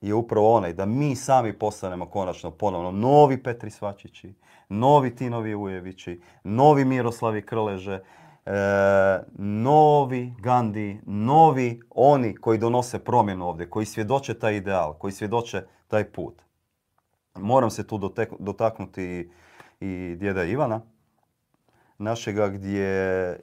[0.00, 4.34] je upravo onaj da mi sami postanemo konačno ponovno novi Petri Svačići,
[4.68, 8.00] novi Tinovi Ujevići, novi Miroslavi Krleže,
[8.48, 15.62] e, novi Gandhi, novi oni koji donose promjenu ovdje, koji svjedoče taj ideal, koji svjedoče
[15.88, 16.42] taj put.
[17.34, 19.30] Moram se tu dotaknuti
[19.80, 20.80] i djeda Ivana,
[21.98, 23.40] našega gdje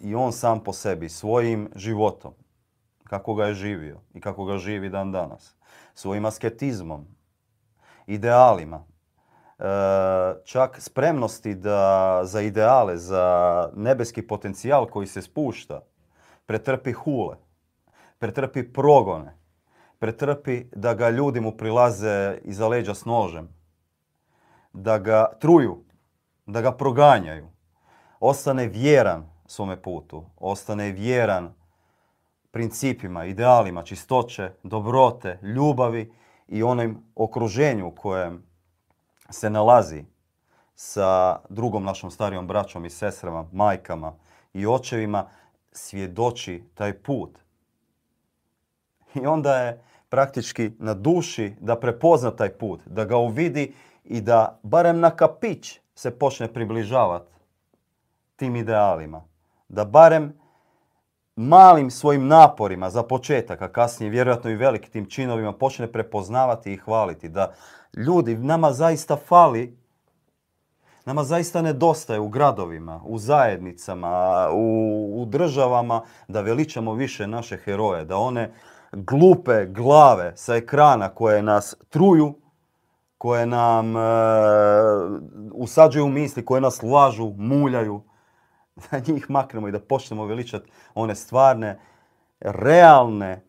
[0.00, 2.32] i on sam po sebi, svojim životom,
[3.04, 5.56] kako ga je živio i kako ga živi dan danas,
[5.94, 7.06] svojim asketizmom,
[8.06, 8.84] idealima,
[10.44, 15.80] čak spremnosti da za ideale, za nebeski potencijal koji se spušta,
[16.46, 17.36] pretrpi hule,
[18.18, 19.36] pretrpi progone,
[19.98, 23.48] pretrpi da ga ljudi mu prilaze iza leđa s nožem,
[24.72, 25.84] da ga truju,
[26.46, 27.48] da ga proganjaju,
[28.20, 31.54] ostane vjeran svome putu, ostane vjeran
[32.50, 36.12] principima, idealima, čistoće, dobrote, ljubavi
[36.48, 38.49] i onom okruženju u kojem
[39.30, 40.04] se nalazi
[40.74, 44.12] sa drugom našom starijom braćom i sestrama, majkama
[44.54, 45.28] i očevima,
[45.72, 47.38] svjedoči taj put.
[49.14, 54.58] I onda je praktički na duši da prepozna taj put, da ga uvidi i da
[54.62, 57.32] barem na kapić se počne približavati
[58.36, 59.24] tim idealima.
[59.68, 60.39] Da barem
[61.40, 67.28] malim svojim naporima za početak, a kasnije vjerojatno i velikim činovima počne prepoznavati i hvaliti.
[67.28, 67.52] Da
[67.96, 69.78] ljudi, nama zaista fali,
[71.04, 78.04] nama zaista nedostaje u gradovima, u zajednicama, u, u državama da veličamo više naše heroje.
[78.04, 78.52] Da one
[78.92, 82.34] glupe glave sa ekrana koje nas truju,
[83.18, 84.00] koje nam e,
[85.52, 88.02] usađuju misli, koje nas lažu, muljaju,
[88.90, 91.78] da njih maknemo i da počnemo veličati one stvarne,
[92.40, 93.44] realne,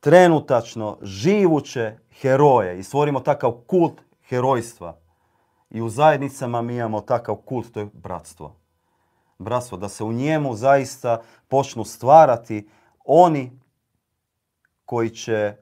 [0.00, 4.98] trenutačno živuće heroje i stvorimo takav kult herojstva.
[5.70, 8.56] I u zajednicama mi imamo takav kult, to je bratstvo.
[9.38, 12.68] Bratstvo, da se u njemu zaista počnu stvarati
[13.04, 13.60] oni
[14.84, 15.56] koji će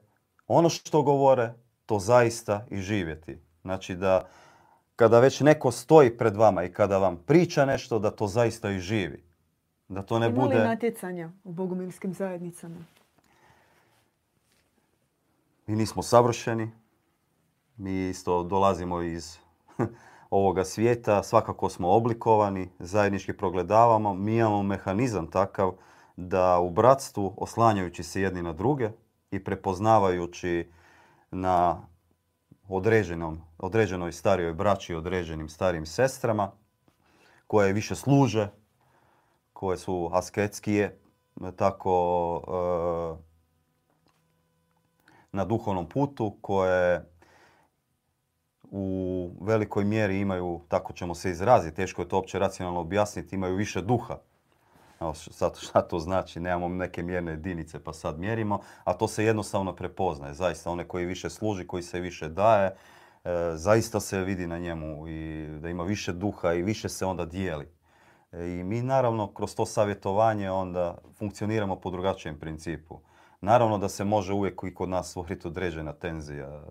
[0.47, 1.53] ono što govore,
[1.85, 3.39] to zaista i živjeti.
[3.61, 4.27] Znači da
[4.95, 8.79] kada već neko stoji pred vama i kada vam priča nešto, da to zaista i
[8.79, 9.23] živi.
[9.87, 10.55] Da to ne Ima bude...
[10.55, 12.75] li natjecanja u bogumilskim zajednicama?
[15.67, 16.71] Mi nismo savršeni.
[17.77, 19.37] Mi isto dolazimo iz
[20.29, 21.23] ovoga svijeta.
[21.23, 24.13] Svakako smo oblikovani, zajednički progledavamo.
[24.13, 25.71] Mi imamo mehanizam takav
[26.15, 28.89] da u bratstvu, oslanjajući se jedni na druge
[29.31, 30.71] i prepoznavajući
[31.31, 31.87] na
[32.67, 36.51] određenom, određenoj starijoj braći i određenim starijim sestrama
[37.47, 38.49] koje više služe,
[39.53, 40.99] koje su asketskije,
[41.55, 43.25] tako e,
[45.31, 47.05] na duhovnom putu, koje
[48.71, 53.55] u velikoj mjeri imaju, tako ćemo se izraziti, teško je to uopće racionalno objasniti, imaju
[53.55, 54.17] više duha.
[55.13, 59.75] Sad šta to znači, nemamo neke mjerne jedinice pa sad mjerimo, a to se jednostavno
[59.75, 60.33] prepoznaje.
[60.33, 62.75] Zaista, one koji više služi, koji se više daje,
[63.23, 67.25] e, zaista se vidi na njemu i da ima više duha i više se onda
[67.25, 67.67] dijeli.
[68.31, 72.99] E, I mi naravno kroz to savjetovanje onda funkcioniramo po drugačijem principu.
[73.41, 76.63] Naravno da se može uvijek i kod nas stvoriti određena tenzija.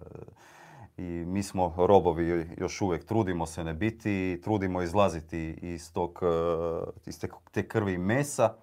[0.97, 6.91] I mi smo robovi još uvijek, trudimo se ne biti, trudimo izlaziti iz, tog, e,
[7.07, 7.21] iz
[7.53, 8.55] te, krvi i mesa.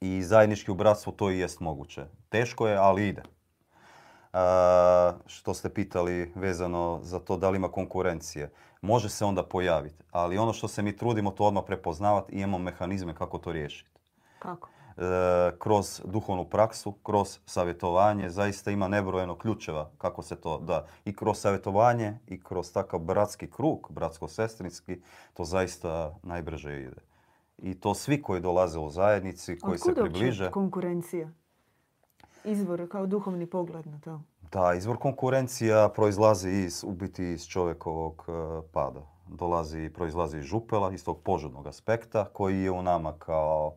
[0.00, 2.04] I zajednički u bratstvu to i jest moguće.
[2.28, 3.22] Teško je, ali ide.
[4.32, 8.52] A, što ste pitali vezano za to da li ima konkurencije.
[8.80, 12.58] Može se onda pojaviti, ali ono što se mi trudimo to odmah prepoznavati i imamo
[12.58, 13.90] mehanizme kako to riješiti.
[14.38, 14.68] Kako?
[14.96, 20.86] E, kroz duhovnu praksu, kroz savjetovanje, zaista ima nebrojeno ključeva kako se to da.
[21.04, 25.00] I kroz savjetovanje i kroz takav bratski krug, bratsko-sestrinski,
[25.34, 27.00] to zaista najbrže ide.
[27.58, 30.50] I to svi koji dolaze u zajednici, koji se približe.
[30.50, 31.30] konkurencija?
[32.44, 34.20] Izvor kao duhovni pogled na to.
[34.52, 38.32] Da, izvor konkurencija proizlazi iz, u biti iz čovjekovog e,
[38.72, 39.00] pada.
[39.28, 43.76] Dolazi, proizlazi iz župela, iz tog požudnog aspekta koji je u nama kao,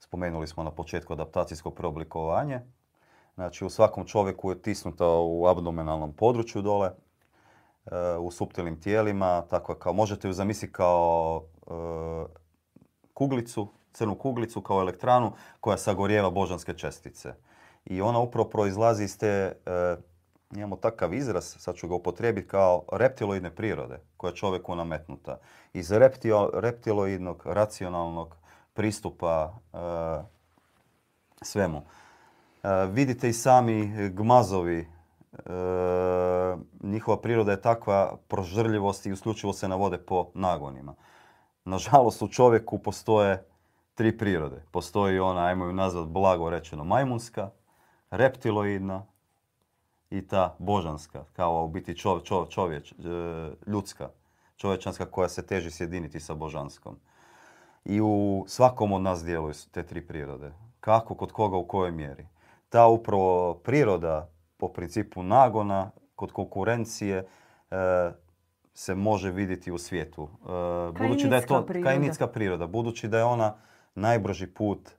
[0.00, 2.60] spomenuli smo na početku, adaptacijsko preoblikovanje.
[3.34, 9.74] Znači u svakom čovjeku je tisnuta u abdomenalnom području dole, e, u suptilnim tijelima, tako
[9.74, 11.70] kao možete ju zamisliti kao e,
[13.14, 17.34] kuglicu, crnu kuglicu kao elektranu koja sagorijeva božanske čestice.
[17.84, 19.96] I ona upravo proizlazi iz te, e,
[20.56, 25.38] imamo takav izraz, sad ću ga upotrijebiti kao reptiloidne prirode koja je čovjeku nametnuta.
[25.72, 28.39] Iz reptio, reptiloidnog, racionalnog
[28.74, 29.76] pristupa e,
[31.42, 31.82] svemu.
[32.62, 34.86] E, vidite i sami gmazovi, e,
[36.80, 40.94] njihova priroda je takva prožrljivost i isključivo se navode po nagonima.
[41.64, 43.46] Nažalost, u čovjeku postoje
[43.94, 44.62] tri prirode.
[44.70, 47.50] Postoji ona, ajmo ju nazvat blago rečeno, majmunska,
[48.10, 49.06] reptiloidna
[50.10, 52.94] i ta božanska, kao u biti čov, čov, čovječ,
[53.66, 54.08] ljudska,
[54.56, 56.96] čovječanska koja se teži sjediniti sa božanskom.
[57.84, 60.52] I u svakom od nas djeluju te tri prirode.
[60.80, 62.26] Kako, kod koga, u kojoj mjeri.
[62.68, 67.26] Ta upravo priroda po principu nagona, kod konkurencije,
[67.70, 68.12] e,
[68.74, 70.28] se može vidjeti u svijetu.
[70.92, 72.26] E, budući da je to priroda.
[72.32, 73.56] priroda, budući da je ona
[73.94, 74.90] najbrži put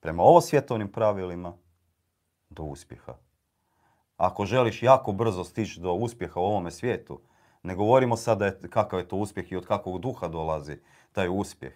[0.00, 1.52] prema ovo svjetovnim pravilima
[2.50, 3.14] do uspjeha.
[4.16, 7.20] Ako želiš jako brzo stići do uspjeha u ovome svijetu,
[7.62, 10.78] ne govorimo sada kakav je to uspjeh i od kakvog duha dolazi
[11.12, 11.72] taj uspjeh.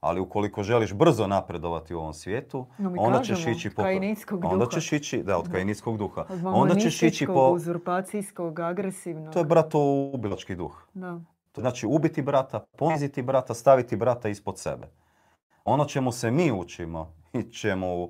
[0.00, 3.82] Ali ukoliko želiš brzo napredovati u ovom svijetu, No, onda ćeš kažemo, ići po...
[4.42, 4.70] Onda duha.
[4.70, 5.52] ćeš ići, da, od Da.
[5.52, 6.20] kainitskog duha.
[6.20, 7.50] Od Onda ćeš ići po...
[7.50, 9.32] uzurpacijskog, agresivnog.
[9.32, 9.78] To je brato
[10.14, 10.82] ubilački duh.
[10.94, 11.20] Da.
[11.52, 14.88] To znači ubiti brata, poniziti brata, staviti brata ispod sebe.
[15.64, 18.08] Ono čemu se mi učimo i čemu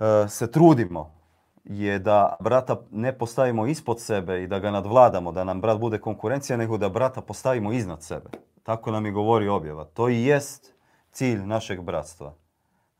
[0.00, 1.16] e, se trudimo
[1.64, 5.98] je da brata ne postavimo ispod sebe i da ga nadvladamo, da nam brat bude
[5.98, 8.30] konkurencija, nego da brata postavimo iznad sebe.
[8.66, 9.84] Tako nam i govori objava.
[9.84, 10.74] To i jest
[11.10, 12.34] cilj našeg bratstva.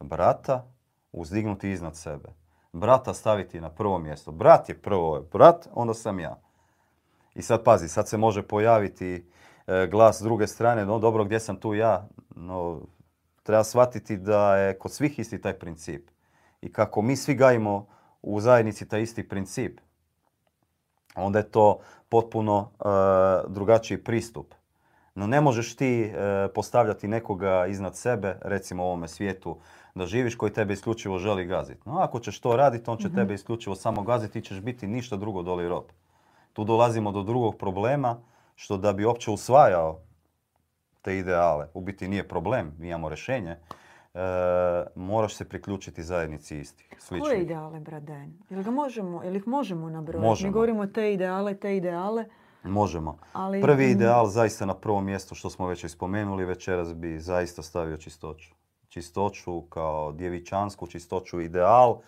[0.01, 0.65] Brata
[1.13, 2.29] uzdignuti iznad sebe.
[2.73, 4.33] Brata staviti na prvo mjesto.
[4.33, 6.41] Brat je prvo brat, onda sam ja.
[7.35, 9.31] I sad pazi, sad se može pojaviti
[9.67, 12.09] e, glas s druge strane, no dobro, gdje sam tu ja?
[12.37, 12.81] No,
[13.43, 16.11] treba shvatiti da je kod svih isti taj princip.
[16.61, 17.87] I kako mi svi gajimo
[18.23, 19.81] u zajednici taj isti princip,
[21.17, 22.85] onda je to potpuno e,
[23.49, 24.55] drugačiji pristup.
[25.17, 26.13] No ne možeš ti e,
[26.55, 29.57] postavljati nekoga iznad sebe, recimo u ovome svijetu,
[29.95, 31.81] da živiš koji tebe isključivo želi gaziti.
[31.85, 35.17] No ako ćeš to raditi, on će tebe isključivo samo gaziti i ćeš biti ništa
[35.17, 35.85] drugo doli rob.
[36.53, 38.19] Tu dolazimo do drugog problema,
[38.55, 39.99] što da bi uopće usvajao
[41.03, 43.59] te ideale, u biti nije problem, mi imamo rješenje, e,
[44.95, 47.43] moraš se priključiti zajednici istih, Koje sličnih.
[47.43, 48.33] ideale, brat Dejan?
[48.51, 50.27] Jel, ga možemo, jel ih možemo nabrojati?
[50.29, 50.49] Možemo.
[50.49, 52.25] Mi govorimo te ideale, te ideale,
[52.65, 53.19] Možemo.
[53.33, 53.61] ali...
[53.61, 57.97] Prvi mm, ideal zaista na prvo mjesto što smo već spomenuli večeras bi zaista stavio
[57.97, 58.55] čistoću.
[58.89, 62.01] Čistoću kao djevičansku čistoću ideal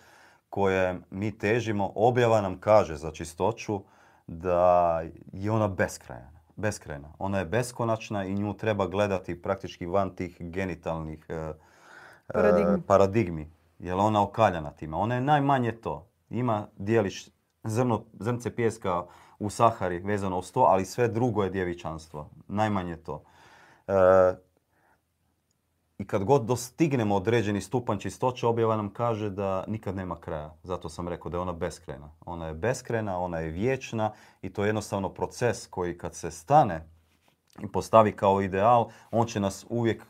[0.49, 1.91] koje mi težimo.
[1.95, 3.81] Objava nam kaže za čistoću
[4.27, 5.01] da
[5.33, 6.39] je ona beskrajna.
[6.55, 7.13] beskrajna.
[7.19, 11.53] Ona je beskonačna i nju treba gledati praktički van tih genitalnih e, e,
[12.33, 12.81] Paradigmi.
[12.87, 13.51] paradigmi.
[13.79, 14.97] Jer ona okaljana time.
[14.97, 16.07] Ona je najmanje to.
[16.29, 17.29] Ima dijeliš
[17.63, 19.05] zrno, zrnce pijeska
[19.39, 22.29] u Sahari vezano uz to, ali sve drugo je djevičanstvo.
[22.47, 23.23] Najmanje to.
[23.87, 23.93] E,
[25.97, 30.55] I kad god dostignemo određeni stupanj čistoće, objava nam kaže da nikad nema kraja.
[30.63, 32.11] Zato sam rekao da je ona beskrajna.
[32.25, 34.11] Ona je beskrajna, ona je vječna
[34.41, 36.89] i to je jednostavno proces koji kad se stane
[37.63, 40.05] i postavi kao ideal, on će nas uvijek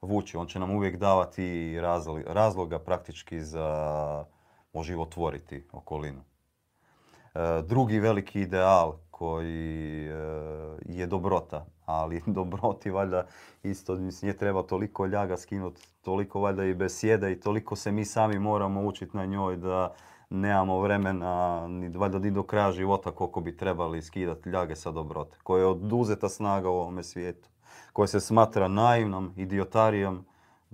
[0.00, 1.78] vući, on će nam uvijek davati
[2.26, 4.24] razloga praktički za
[4.72, 6.22] oživotvoriti okolinu.
[7.34, 10.12] E, drugi veliki ideal koji e,
[10.86, 11.66] je dobrota.
[11.86, 13.26] Ali dobroti valjda
[13.62, 18.38] isto, nije treba toliko ljaga skinuti, toliko valjda i besjeda i toliko se mi sami
[18.38, 19.94] moramo učiti na njoj da
[20.30, 25.36] nemamo vremena ni valjda ni do kraja života koliko bi trebali skidati ljage sa dobrote.
[25.42, 27.48] Koja je oduzeta snaga u ovome svijetu.
[27.92, 30.24] Koja se smatra naivnom, idiotarijom,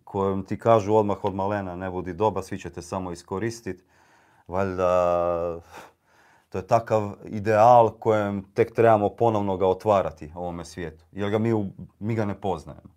[0.04, 3.84] kojom ti kažu odmah od malena ne budi doba, svi ćete samo iskoristiti.
[4.48, 5.60] Valjda
[6.48, 11.04] to je takav ideal kojem tek trebamo ponovno ga otvarati u ovome svijetu.
[11.12, 12.94] Jer ga mi, mi ga ne poznajemo.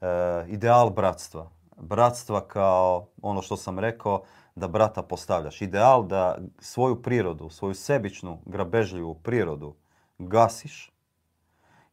[0.00, 0.06] E,
[0.48, 1.50] ideal bratstva.
[1.76, 4.22] Bratstva kao ono što sam rekao,
[4.54, 5.62] da brata postavljaš.
[5.62, 9.74] Ideal da svoju prirodu, svoju sebičnu, grabežljivu prirodu
[10.18, 10.92] gasiš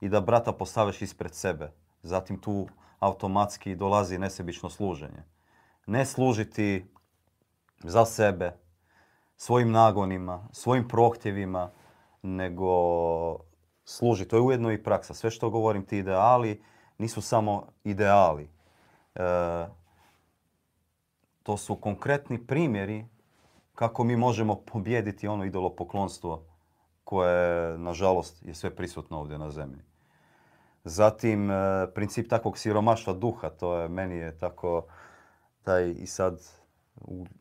[0.02, 1.72] i da brata postavljaš ispred sebe.
[2.04, 2.68] Zatim tu
[3.00, 5.24] automatski dolazi nesebično služenje.
[5.86, 6.86] Ne služiti
[7.84, 8.58] za sebe,
[9.40, 11.72] svojim nagonima, svojim prohtjevima,
[12.22, 12.70] nego
[13.86, 14.26] služi.
[14.26, 15.14] To je ujedno i praksa.
[15.14, 16.64] Sve što govorim ti ideali
[16.98, 18.50] nisu samo ideali.
[19.16, 19.22] E,
[21.44, 23.06] to su konkretni primjeri
[23.76, 26.44] kako mi možemo pobijediti ono idolopoklonstvo
[27.04, 29.82] koje, nažalost, je sve prisutno ovdje na zemlji.
[30.84, 31.56] Zatim, e,
[31.96, 34.86] princip takvog siromaštva duha, to je, meni je tako,
[35.64, 36.59] taj i sad,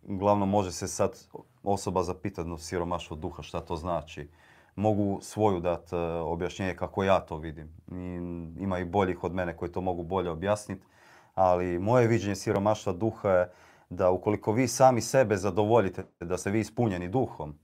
[0.03, 1.27] uglavnom može se sad
[1.63, 4.29] osoba zapitati no, siromaštvo duha, šta to znači.
[4.77, 7.69] Mogu svoju dati e, objašnjenje kako ja to vidim.
[7.93, 8.17] I,
[8.63, 10.87] ima i boljih od mene koji to mogu bolje objasniti,
[11.35, 13.51] ali moje viđenje siromaštva duha je
[13.91, 17.59] da ukoliko vi sami sebe zadovoljite, da ste vi ispunjeni duhom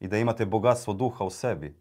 [0.00, 1.76] i da imate bogatstvo duha u sebi,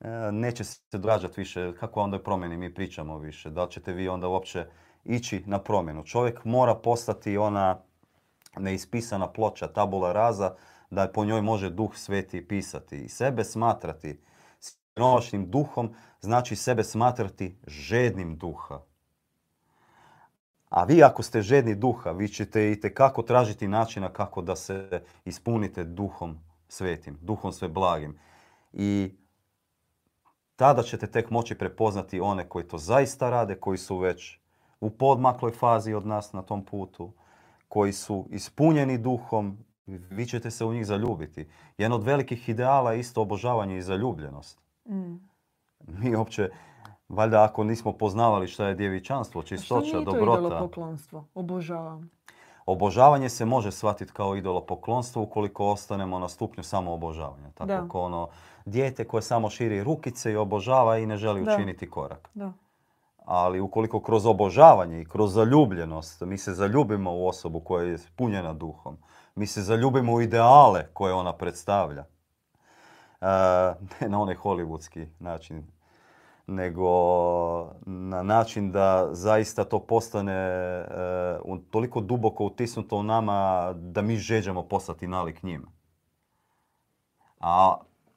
[0.00, 4.08] e, neće se događati više, kako onda promjeni mi pričamo više, da li ćete vi
[4.08, 4.66] onda uopće
[5.04, 6.04] ići na promjenu.
[6.04, 7.82] Čovjek mora postati ona
[8.58, 10.54] neispisana ploča, tabula raza,
[10.90, 13.04] da po njoj može duh sveti pisati.
[13.04, 14.20] I sebe smatrati
[14.60, 18.80] siromašnim duhom znači sebe smatrati žednim duha.
[20.68, 25.02] A vi ako ste žedni duha, vi ćete i kako tražiti načina kako da se
[25.24, 26.38] ispunite duhom
[26.68, 28.18] svetim, duhom sve blagim.
[28.72, 29.14] I
[30.56, 34.38] tada ćete tek moći prepoznati one koji to zaista rade, koji su već
[34.80, 37.12] u podmakloj fazi od nas na tom putu,
[37.76, 41.48] koji su ispunjeni duhom, vi ćete se u njih zaljubiti.
[41.78, 44.60] Jedan od velikih ideala je isto obožavanje i zaljubljenost.
[44.88, 45.16] Mm.
[45.86, 46.50] Mi uopće
[47.08, 50.10] Valjda ako nismo poznavali šta je djevičanstvo, čistoća, dobrota.
[50.10, 51.24] Što nije to idolopoklonstvo?
[51.34, 52.10] Obožavam.
[52.66, 57.50] Obožavanje se može shvatiti kao idolopoklonstvo ukoliko ostanemo na stupnju samo obožavanja.
[57.54, 58.28] Tako kao ono
[58.64, 62.30] dijete koje samo širi rukice i obožava i ne želi učiniti korak.
[62.34, 62.52] Da.
[63.26, 68.52] Ali ukoliko kroz obožavanje i kroz zaljubljenost mi se zaljubimo u osobu koja je punjena
[68.52, 68.98] duhom,
[69.34, 72.04] mi se zaljubimo u ideale koje ona predstavlja,
[73.20, 73.26] e,
[74.00, 75.66] ne na onaj hollywoodski način
[76.46, 76.88] nego
[77.86, 80.86] na način da zaista to postane e,
[81.70, 85.66] toliko duboko utisnuto u nama da mi žeđamo postati nalik njima.
[87.40, 87.76] A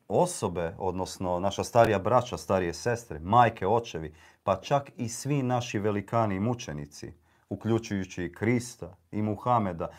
[0.10, 6.36] osobe, odnosno naša starija braća, starije sestre, majke, očevi, pa čak i svi naši velikani
[6.36, 7.14] i mučenici,
[7.50, 9.90] uključujući i Krista i Muhameda,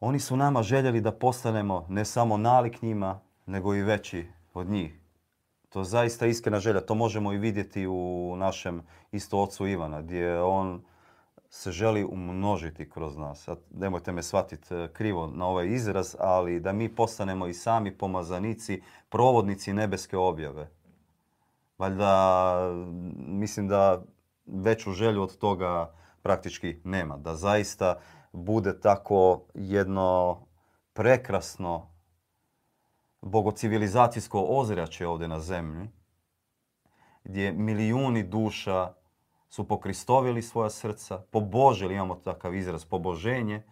[0.00, 5.00] oni su nama željeli da postanemo ne samo nalik njima, nego i veći od njih.
[5.68, 6.80] To zaista iskrena želja.
[6.80, 8.82] To možemo i vidjeti u našem
[9.12, 10.82] isto ocu Ivana, gdje on
[11.54, 13.48] se želi umnožiti kroz nas.
[13.70, 18.82] nemojte me shvatiti e, krivo na ovaj izraz, ali da mi postanemo i sami pomazanici,
[19.08, 20.70] provodnici nebeske objave.
[21.78, 22.56] Valjda
[23.16, 24.02] mislim da
[24.46, 27.16] veću želju od toga praktički nema.
[27.16, 27.98] Da zaista
[28.32, 30.40] bude tako jedno
[30.92, 31.90] prekrasno
[33.22, 35.90] bogocivilizacijsko ozračje ovdje na zemlji,
[37.24, 38.92] gdje milijuni duša
[39.54, 43.62] su pokristovili svoja srca, pobožili, imamo takav izraz, poboženje,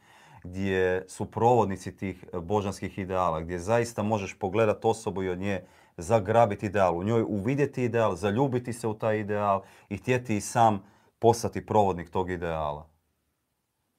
[0.45, 5.64] gdje su provodnici tih božanskih ideala, gdje zaista možeš pogledati osobu i od nje
[5.97, 10.83] zagrabiti ideal, u njoj uvidjeti ideal, zaljubiti se u taj ideal i htjeti i sam
[11.18, 12.87] postati provodnik tog ideala.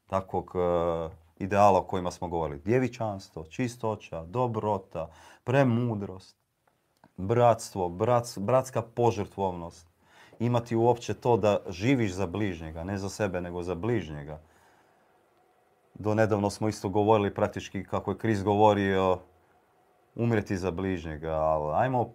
[0.08, 1.10] Takvog eh,
[1.40, 2.62] ideala o kojima smo govorili.
[2.66, 5.10] Djevičanstvo, čistoća, dobrota,
[5.44, 6.38] premudrost,
[7.18, 7.90] bratstvo,
[8.38, 9.93] bratska požrtvovnost.
[10.40, 14.40] Imati uopće to da živiš za bližnjega, ne za sebe, nego za bližnjega.
[15.94, 19.20] Do nedavno smo isto govorili praktički kako je Kris govorio
[20.16, 22.14] umreti za bližnjega, ali ajmo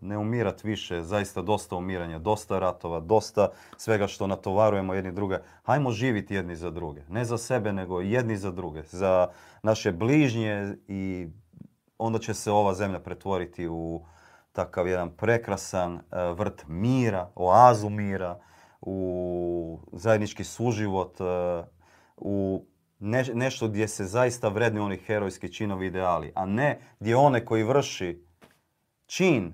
[0.00, 5.38] ne umirat više, zaista dosta umiranja, dosta ratova, dosta svega što natovarujemo jedni druge.
[5.62, 7.02] Hajmo živiti jedni za druge.
[7.08, 8.82] Ne za sebe, nego jedni za druge.
[8.82, 9.28] Za
[9.62, 11.28] naše bližnje i
[11.98, 14.02] onda će se ova zemlja pretvoriti u
[14.54, 16.00] takav jedan prekrasan e,
[16.32, 18.38] vrt mira, oazu mira,
[18.80, 21.24] u zajednički suživot, e,
[22.16, 22.66] u
[23.34, 28.26] nešto gdje se zaista vredni oni herojski činovi ideali, a ne gdje one koji vrši
[29.06, 29.52] čin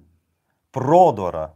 [0.71, 1.55] prodora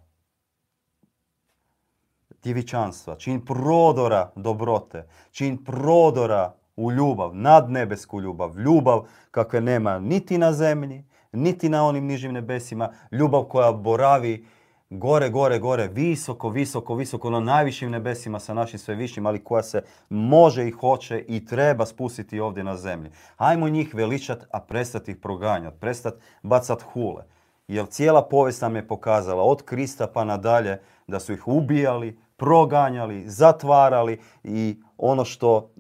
[2.43, 10.53] djevičanstva, čin prodora dobrote, čin prodora u ljubav, nadnebesku ljubav, ljubav kakve nema niti na
[10.53, 11.05] zemlji,
[11.35, 14.47] niti na onim nižim nebesima, ljubav koja boravi
[14.91, 19.83] gore, gore, gore, visoko, visoko, visoko na najvišim nebesima sa našim svevišim, ali koja se
[20.09, 23.11] može i hoće i treba spustiti ovdje na zemlji.
[23.37, 27.25] Hajmo njih veličat, a prestati ih proganjati, prestati bacat hule.
[27.69, 33.29] Jer cijela povijest nam je pokazala od Krista pa nadalje da su ih ubijali, proganjali,
[33.29, 35.73] zatvarali i ono što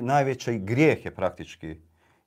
[0.00, 1.76] najveći grijeh je praktički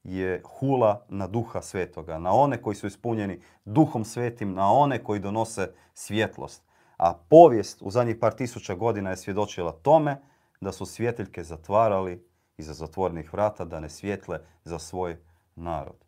[0.04, 5.20] je hula na duha svetoga, na one koji su ispunjeni duhom svetim, na one koji
[5.20, 6.64] donose svjetlost.
[6.98, 10.22] A povijest u zadnjih par tisuća godina je svjedočila tome
[10.62, 12.28] da su svjetiljke zatvarali
[12.58, 15.18] iza zatvornih vrata, da ne svjetle za svoj
[15.56, 16.06] narod.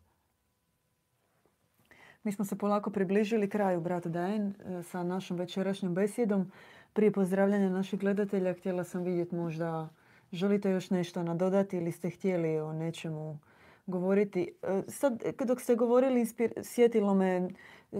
[2.22, 6.52] Mi smo se polako približili kraju, brat Dajen, sa našom večerašnjom besjedom.
[6.92, 9.88] Prije pozdravljanja naših gledatelja htjela sam vidjeti možda
[10.32, 13.38] želite još nešto nadodati ili ste htjeli o nečemu
[13.90, 14.52] govoriti.
[14.62, 16.26] E, sad, dok ste govorili,
[16.62, 17.48] sjetilo me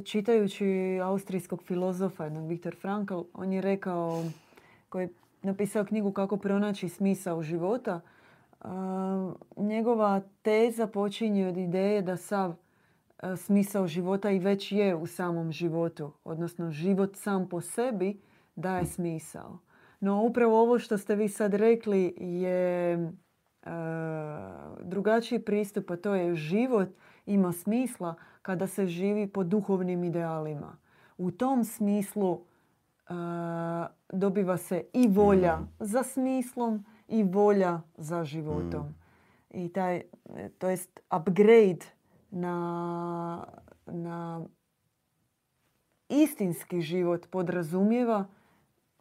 [0.04, 4.24] čitajući austrijskog filozofa, jednog Viktor Frankl, on je rekao,
[4.88, 5.08] koji je
[5.42, 8.00] napisao knjigu Kako pronaći smisao života,
[9.56, 12.54] njegova teza počinje od ideje da sav
[13.22, 16.12] e, smisao života i već je u samom životu.
[16.24, 18.20] Odnosno, život sam po sebi
[18.56, 19.58] daje smisao.
[20.00, 23.12] No upravo ovo što ste vi sad rekli je e,
[24.82, 26.88] drugačiji pristup, a to je život
[27.26, 30.76] ima smisla kada se živi po duhovnim idealima.
[31.18, 33.12] U tom smislu e,
[34.12, 35.68] dobiva se i volja mm.
[35.80, 38.86] za smislom i volja za životom.
[38.86, 38.94] Mm.
[39.50, 40.02] I taj,
[40.58, 41.86] to jest upgrade
[42.30, 43.44] na,
[43.86, 44.46] na
[46.08, 48.24] istinski život podrazumijeva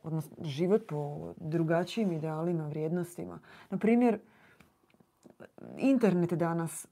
[0.04, 3.40] odnosno život po drugačijim idealima, vrijednostima.
[3.70, 4.20] Na primjer,
[5.78, 6.88] internet danas,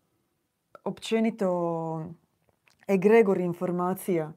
[0.84, 2.06] općenito
[2.88, 4.34] egregor informacija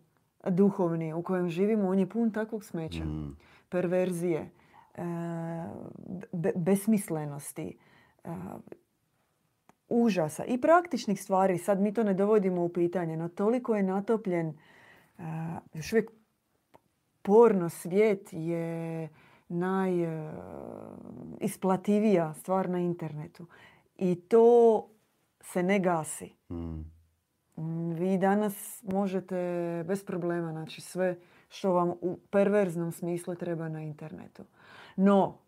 [0.48, 3.04] duhovni u kojem živimo, on je pun takvog smeća.
[3.04, 3.36] Mm.
[3.68, 4.50] Perverzije,
[4.94, 5.04] e,
[6.56, 7.76] besmislenosti,
[8.24, 8.28] e,
[9.88, 11.58] užasa i praktičnih stvari.
[11.58, 14.52] Sad mi to ne dovodimo u pitanje, no toliko je natopljen e,
[15.74, 16.10] još uvijek
[17.22, 19.08] porno svijet je
[19.48, 23.46] najisplativija stvar na internetu.
[24.00, 24.86] I to
[25.40, 26.34] se ne gasi.
[26.50, 26.80] Mm.
[27.94, 29.36] Vi danas možete
[29.86, 31.16] bez problema naći sve
[31.48, 34.44] što vam u perverznom smislu treba na internetu.
[34.96, 35.38] No,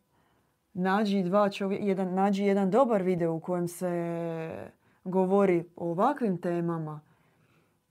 [0.75, 1.51] nađi, dva
[1.81, 4.71] jedan, nađi jedan dobar video u kojem se
[5.05, 7.01] govori o ovakvim temama.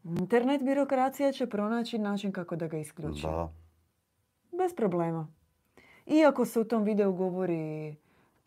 [0.04, 3.22] Internet birokracija će pronaći način kako da ga isključi.
[3.22, 3.52] Da
[4.58, 5.28] bez problema.
[6.06, 7.96] Iako se u tom videu govori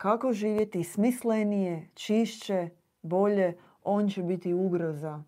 [0.05, 2.69] kako živjeti smislenije, čišće,
[3.01, 5.23] bolje, on će biti ugroza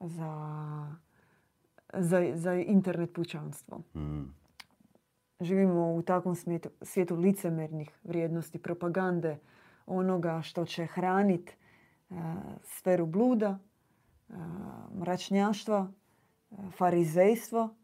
[0.00, 0.32] za,
[1.94, 3.78] za, za internet pućanstvo.
[3.94, 4.34] Mm.
[5.40, 9.38] Živimo u takvom svijetu, svijetu licemernih vrijednosti, propagande,
[9.86, 11.56] onoga što će hraniti
[12.10, 12.16] uh,
[12.62, 13.58] sferu bluda,
[14.28, 14.36] uh,
[14.98, 15.92] mračnjaštva,
[16.50, 17.74] uh, farizejstva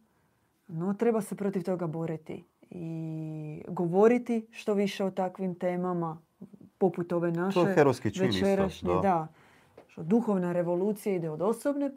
[0.69, 6.19] no, treba se protiv toga boriti i govoriti što više o takvim temama,
[6.79, 7.61] poput ove naše
[8.21, 8.95] večerašnje.
[8.95, 9.01] Da.
[9.01, 9.29] da.
[9.87, 11.91] Što duhovna revolucija ide od osobne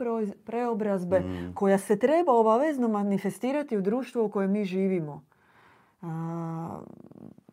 [0.46, 1.54] preobrazbe mm.
[1.54, 5.24] koja se treba obavezno manifestirati u društvu u kojem mi živimo.
[6.02, 6.80] A,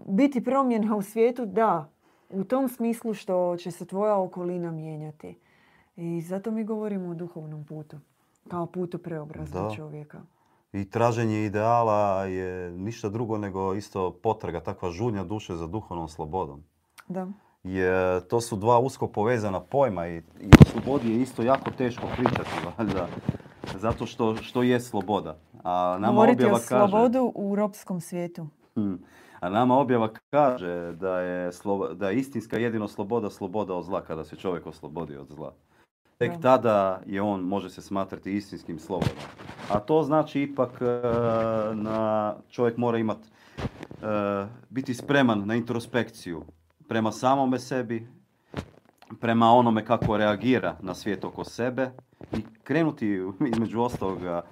[0.09, 1.91] biti promjena u svijetu, da,
[2.31, 5.39] u tom smislu što će se tvoja okolina mijenjati.
[5.97, 7.97] I zato mi govorimo o duhovnom putu,
[8.49, 10.36] kao putu preobrazbe čovjeka
[10.81, 16.63] i traženje ideala je ništa drugo nego isto potraga, takva žudnja duše za duhovnom slobodom.
[17.09, 17.27] Da.
[17.65, 22.07] Je, to su dva usko povezana pojma i, i o slobodi je isto jako teško
[22.17, 23.09] pričati, valjda,
[23.75, 25.39] zato što, što je sloboda.
[25.65, 28.47] A nama Govoriti objava o slobodu u ropskom svijetu.
[28.75, 29.05] Hmm.
[29.41, 31.51] A nama objava kaže da je,
[31.95, 35.55] da je istinska jedino sloboda sloboda od zla, kada se čovjek oslobodi od zla.
[36.19, 39.17] Tek tada je on, može se smatrati istinskim slobodom.
[39.71, 40.85] A to znači ipak e,
[41.75, 46.45] na čovjek mora imati, e, biti spreman na introspekciju
[46.89, 48.09] prema samome sebi,
[49.21, 51.91] prema onome kako reagira na svijet oko sebe
[52.33, 53.21] I krenuti
[53.53, 54.43] između ostaloga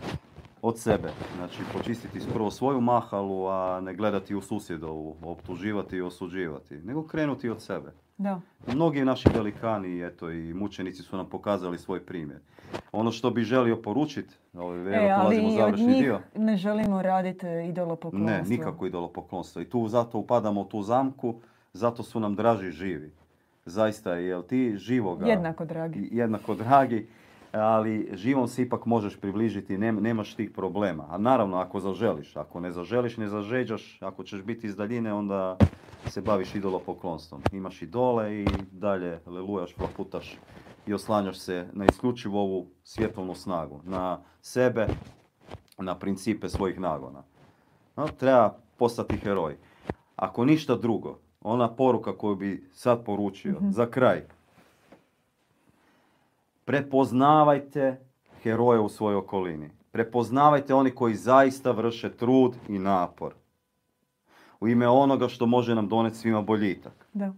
[0.62, 1.10] od sebe.
[1.36, 6.76] Znači, počistiti prvo svoju mahalu, a ne gledati u susjedovu, optuživati i osuđivati.
[6.76, 7.92] Nego krenuti od sebe.
[8.16, 8.40] Da.
[8.66, 12.40] Mnogi naši velikani eto, i mučenici su nam pokazali svoj primjer.
[12.92, 14.34] Ono što bi želio poručiti,
[14.92, 16.20] e, ali i od njih dio.
[16.36, 18.30] ne želimo raditi idolopoklonstvo.
[18.30, 19.62] Ne, nikako idolopoklonstvo.
[19.62, 21.34] I tu zato upadamo u tu zamku,
[21.72, 23.12] zato su nam draži živi.
[23.64, 25.26] Zaista, jel ti živoga...
[25.26, 26.08] Jednako dragi.
[26.12, 27.08] Jednako dragi,
[27.60, 31.06] ali živom se ipak možeš približiti, nemaš tih problema.
[31.10, 35.56] A naravno, ako zaželiš, ako ne zaželiš, ne zažeđaš, ako ćeš biti iz daljine, onda
[36.06, 37.42] se baviš idolopoklonstvom.
[37.52, 40.38] Imaš idole i dalje lelujaš, flaputaš
[40.86, 44.86] i oslanjaš se na isključivo ovu svjetovnu snagu, na sebe,
[45.78, 47.22] na principe svojih nagona.
[47.96, 49.56] No, treba postati heroj.
[50.16, 53.70] Ako ništa drugo, ona poruka koju bi sad poručio, mhm.
[53.70, 54.22] za kraj,
[56.64, 58.06] prepoznavajte
[58.42, 59.70] heroje u svojoj okolini.
[59.92, 63.34] Prepoznavajte oni koji zaista vrše trud i napor.
[64.60, 67.08] U ime onoga što može nam doneti svima boljitak.
[67.12, 67.32] Da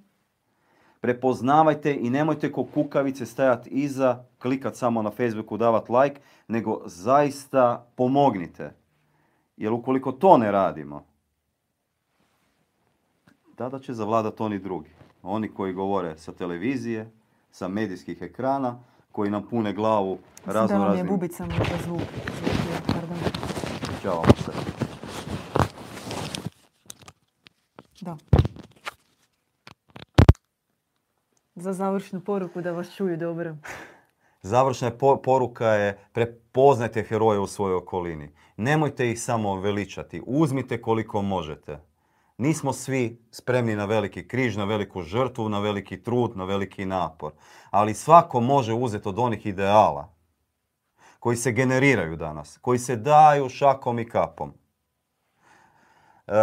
[1.06, 7.86] prepoznavajte i nemojte ko kukavice stajati iza, klikat samo na Facebooku, davat like, nego zaista
[7.96, 8.72] pomognite.
[9.56, 11.04] Jer ukoliko to ne radimo,
[13.56, 14.90] tada će zavladati oni drugi.
[15.22, 17.10] Oni koji govore sa televizije,
[17.50, 18.78] sa medijskih ekrana,
[19.16, 20.78] koji nam pune glavu razno raznim...
[20.78, 22.02] Da vam je bubica možda zvuk.
[22.86, 23.18] Pardon.
[24.02, 24.24] Ćao
[28.00, 28.16] Da
[31.54, 33.56] za završnu poruku da vas čuju dobro?
[34.42, 34.90] Završna
[35.24, 38.30] poruka je prepoznajte heroje u svojoj okolini.
[38.56, 40.22] Nemojte ih samo veličati.
[40.26, 41.78] Uzmite koliko možete.
[42.38, 47.32] Nismo svi spremni na veliki križ, na veliku žrtvu, na veliki trud, na veliki napor.
[47.70, 50.16] Ali svako može uzeti od onih ideala
[51.18, 54.52] koji se generiraju danas, koji se daju šakom i kapom.
[56.26, 56.34] Uh,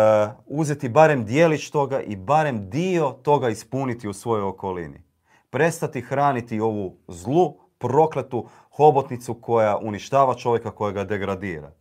[0.46, 5.04] uzeti barem dijelić toga i barem dio toga ispuniti u svojoj okolini.
[5.50, 11.72] Prestati hraniti ovu zlu, prokletu hobotnicu koja uništava čovjeka, koja ga degradira.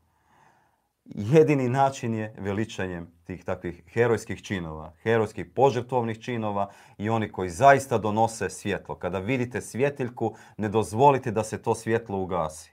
[1.05, 7.99] Jedini način je veličanjem tih takvih herojskih činova, herojskih požrtvovnih činova i oni koji zaista
[7.99, 8.95] donose svjetlo.
[8.95, 12.73] Kada vidite svjetiljku, ne dozvolite da se to svjetlo ugasi.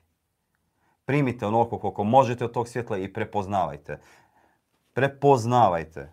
[1.06, 4.00] Primite onoliko koliko možete od tog svjetla i prepoznavajte.
[4.94, 6.12] Prepoznavajte.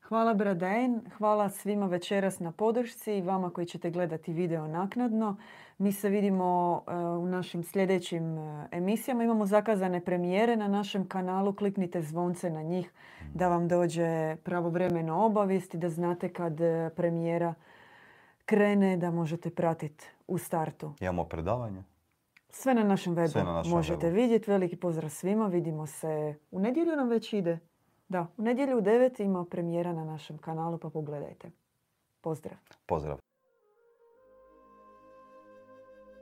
[0.00, 5.36] Hvala Bradein, hvala svima večeras na podršci i vama koji ćete gledati video naknadno.
[5.78, 9.24] Mi se vidimo e, u našim sljedećim e, emisijama.
[9.24, 11.52] Imamo zakazane premijere na našem kanalu.
[11.52, 12.92] Kliknite zvonce na njih
[13.34, 17.54] da vam dođe pravovremeno obavijesti, da znate kad e, premijera
[18.44, 20.92] krene, da možete pratiti u startu.
[21.00, 21.82] Imamo predavanje?
[22.48, 24.50] Sve na našem webu možete vidjeti.
[24.50, 25.46] Veliki pozdrav svima.
[25.46, 26.34] Vidimo se.
[26.50, 27.58] U nedjelju nam već ide.
[28.08, 31.50] Da, u nedjelju u 9 ima premijera na našem kanalu pa pogledajte.
[32.20, 32.56] Pozdrav.
[32.86, 33.18] Pozdrav.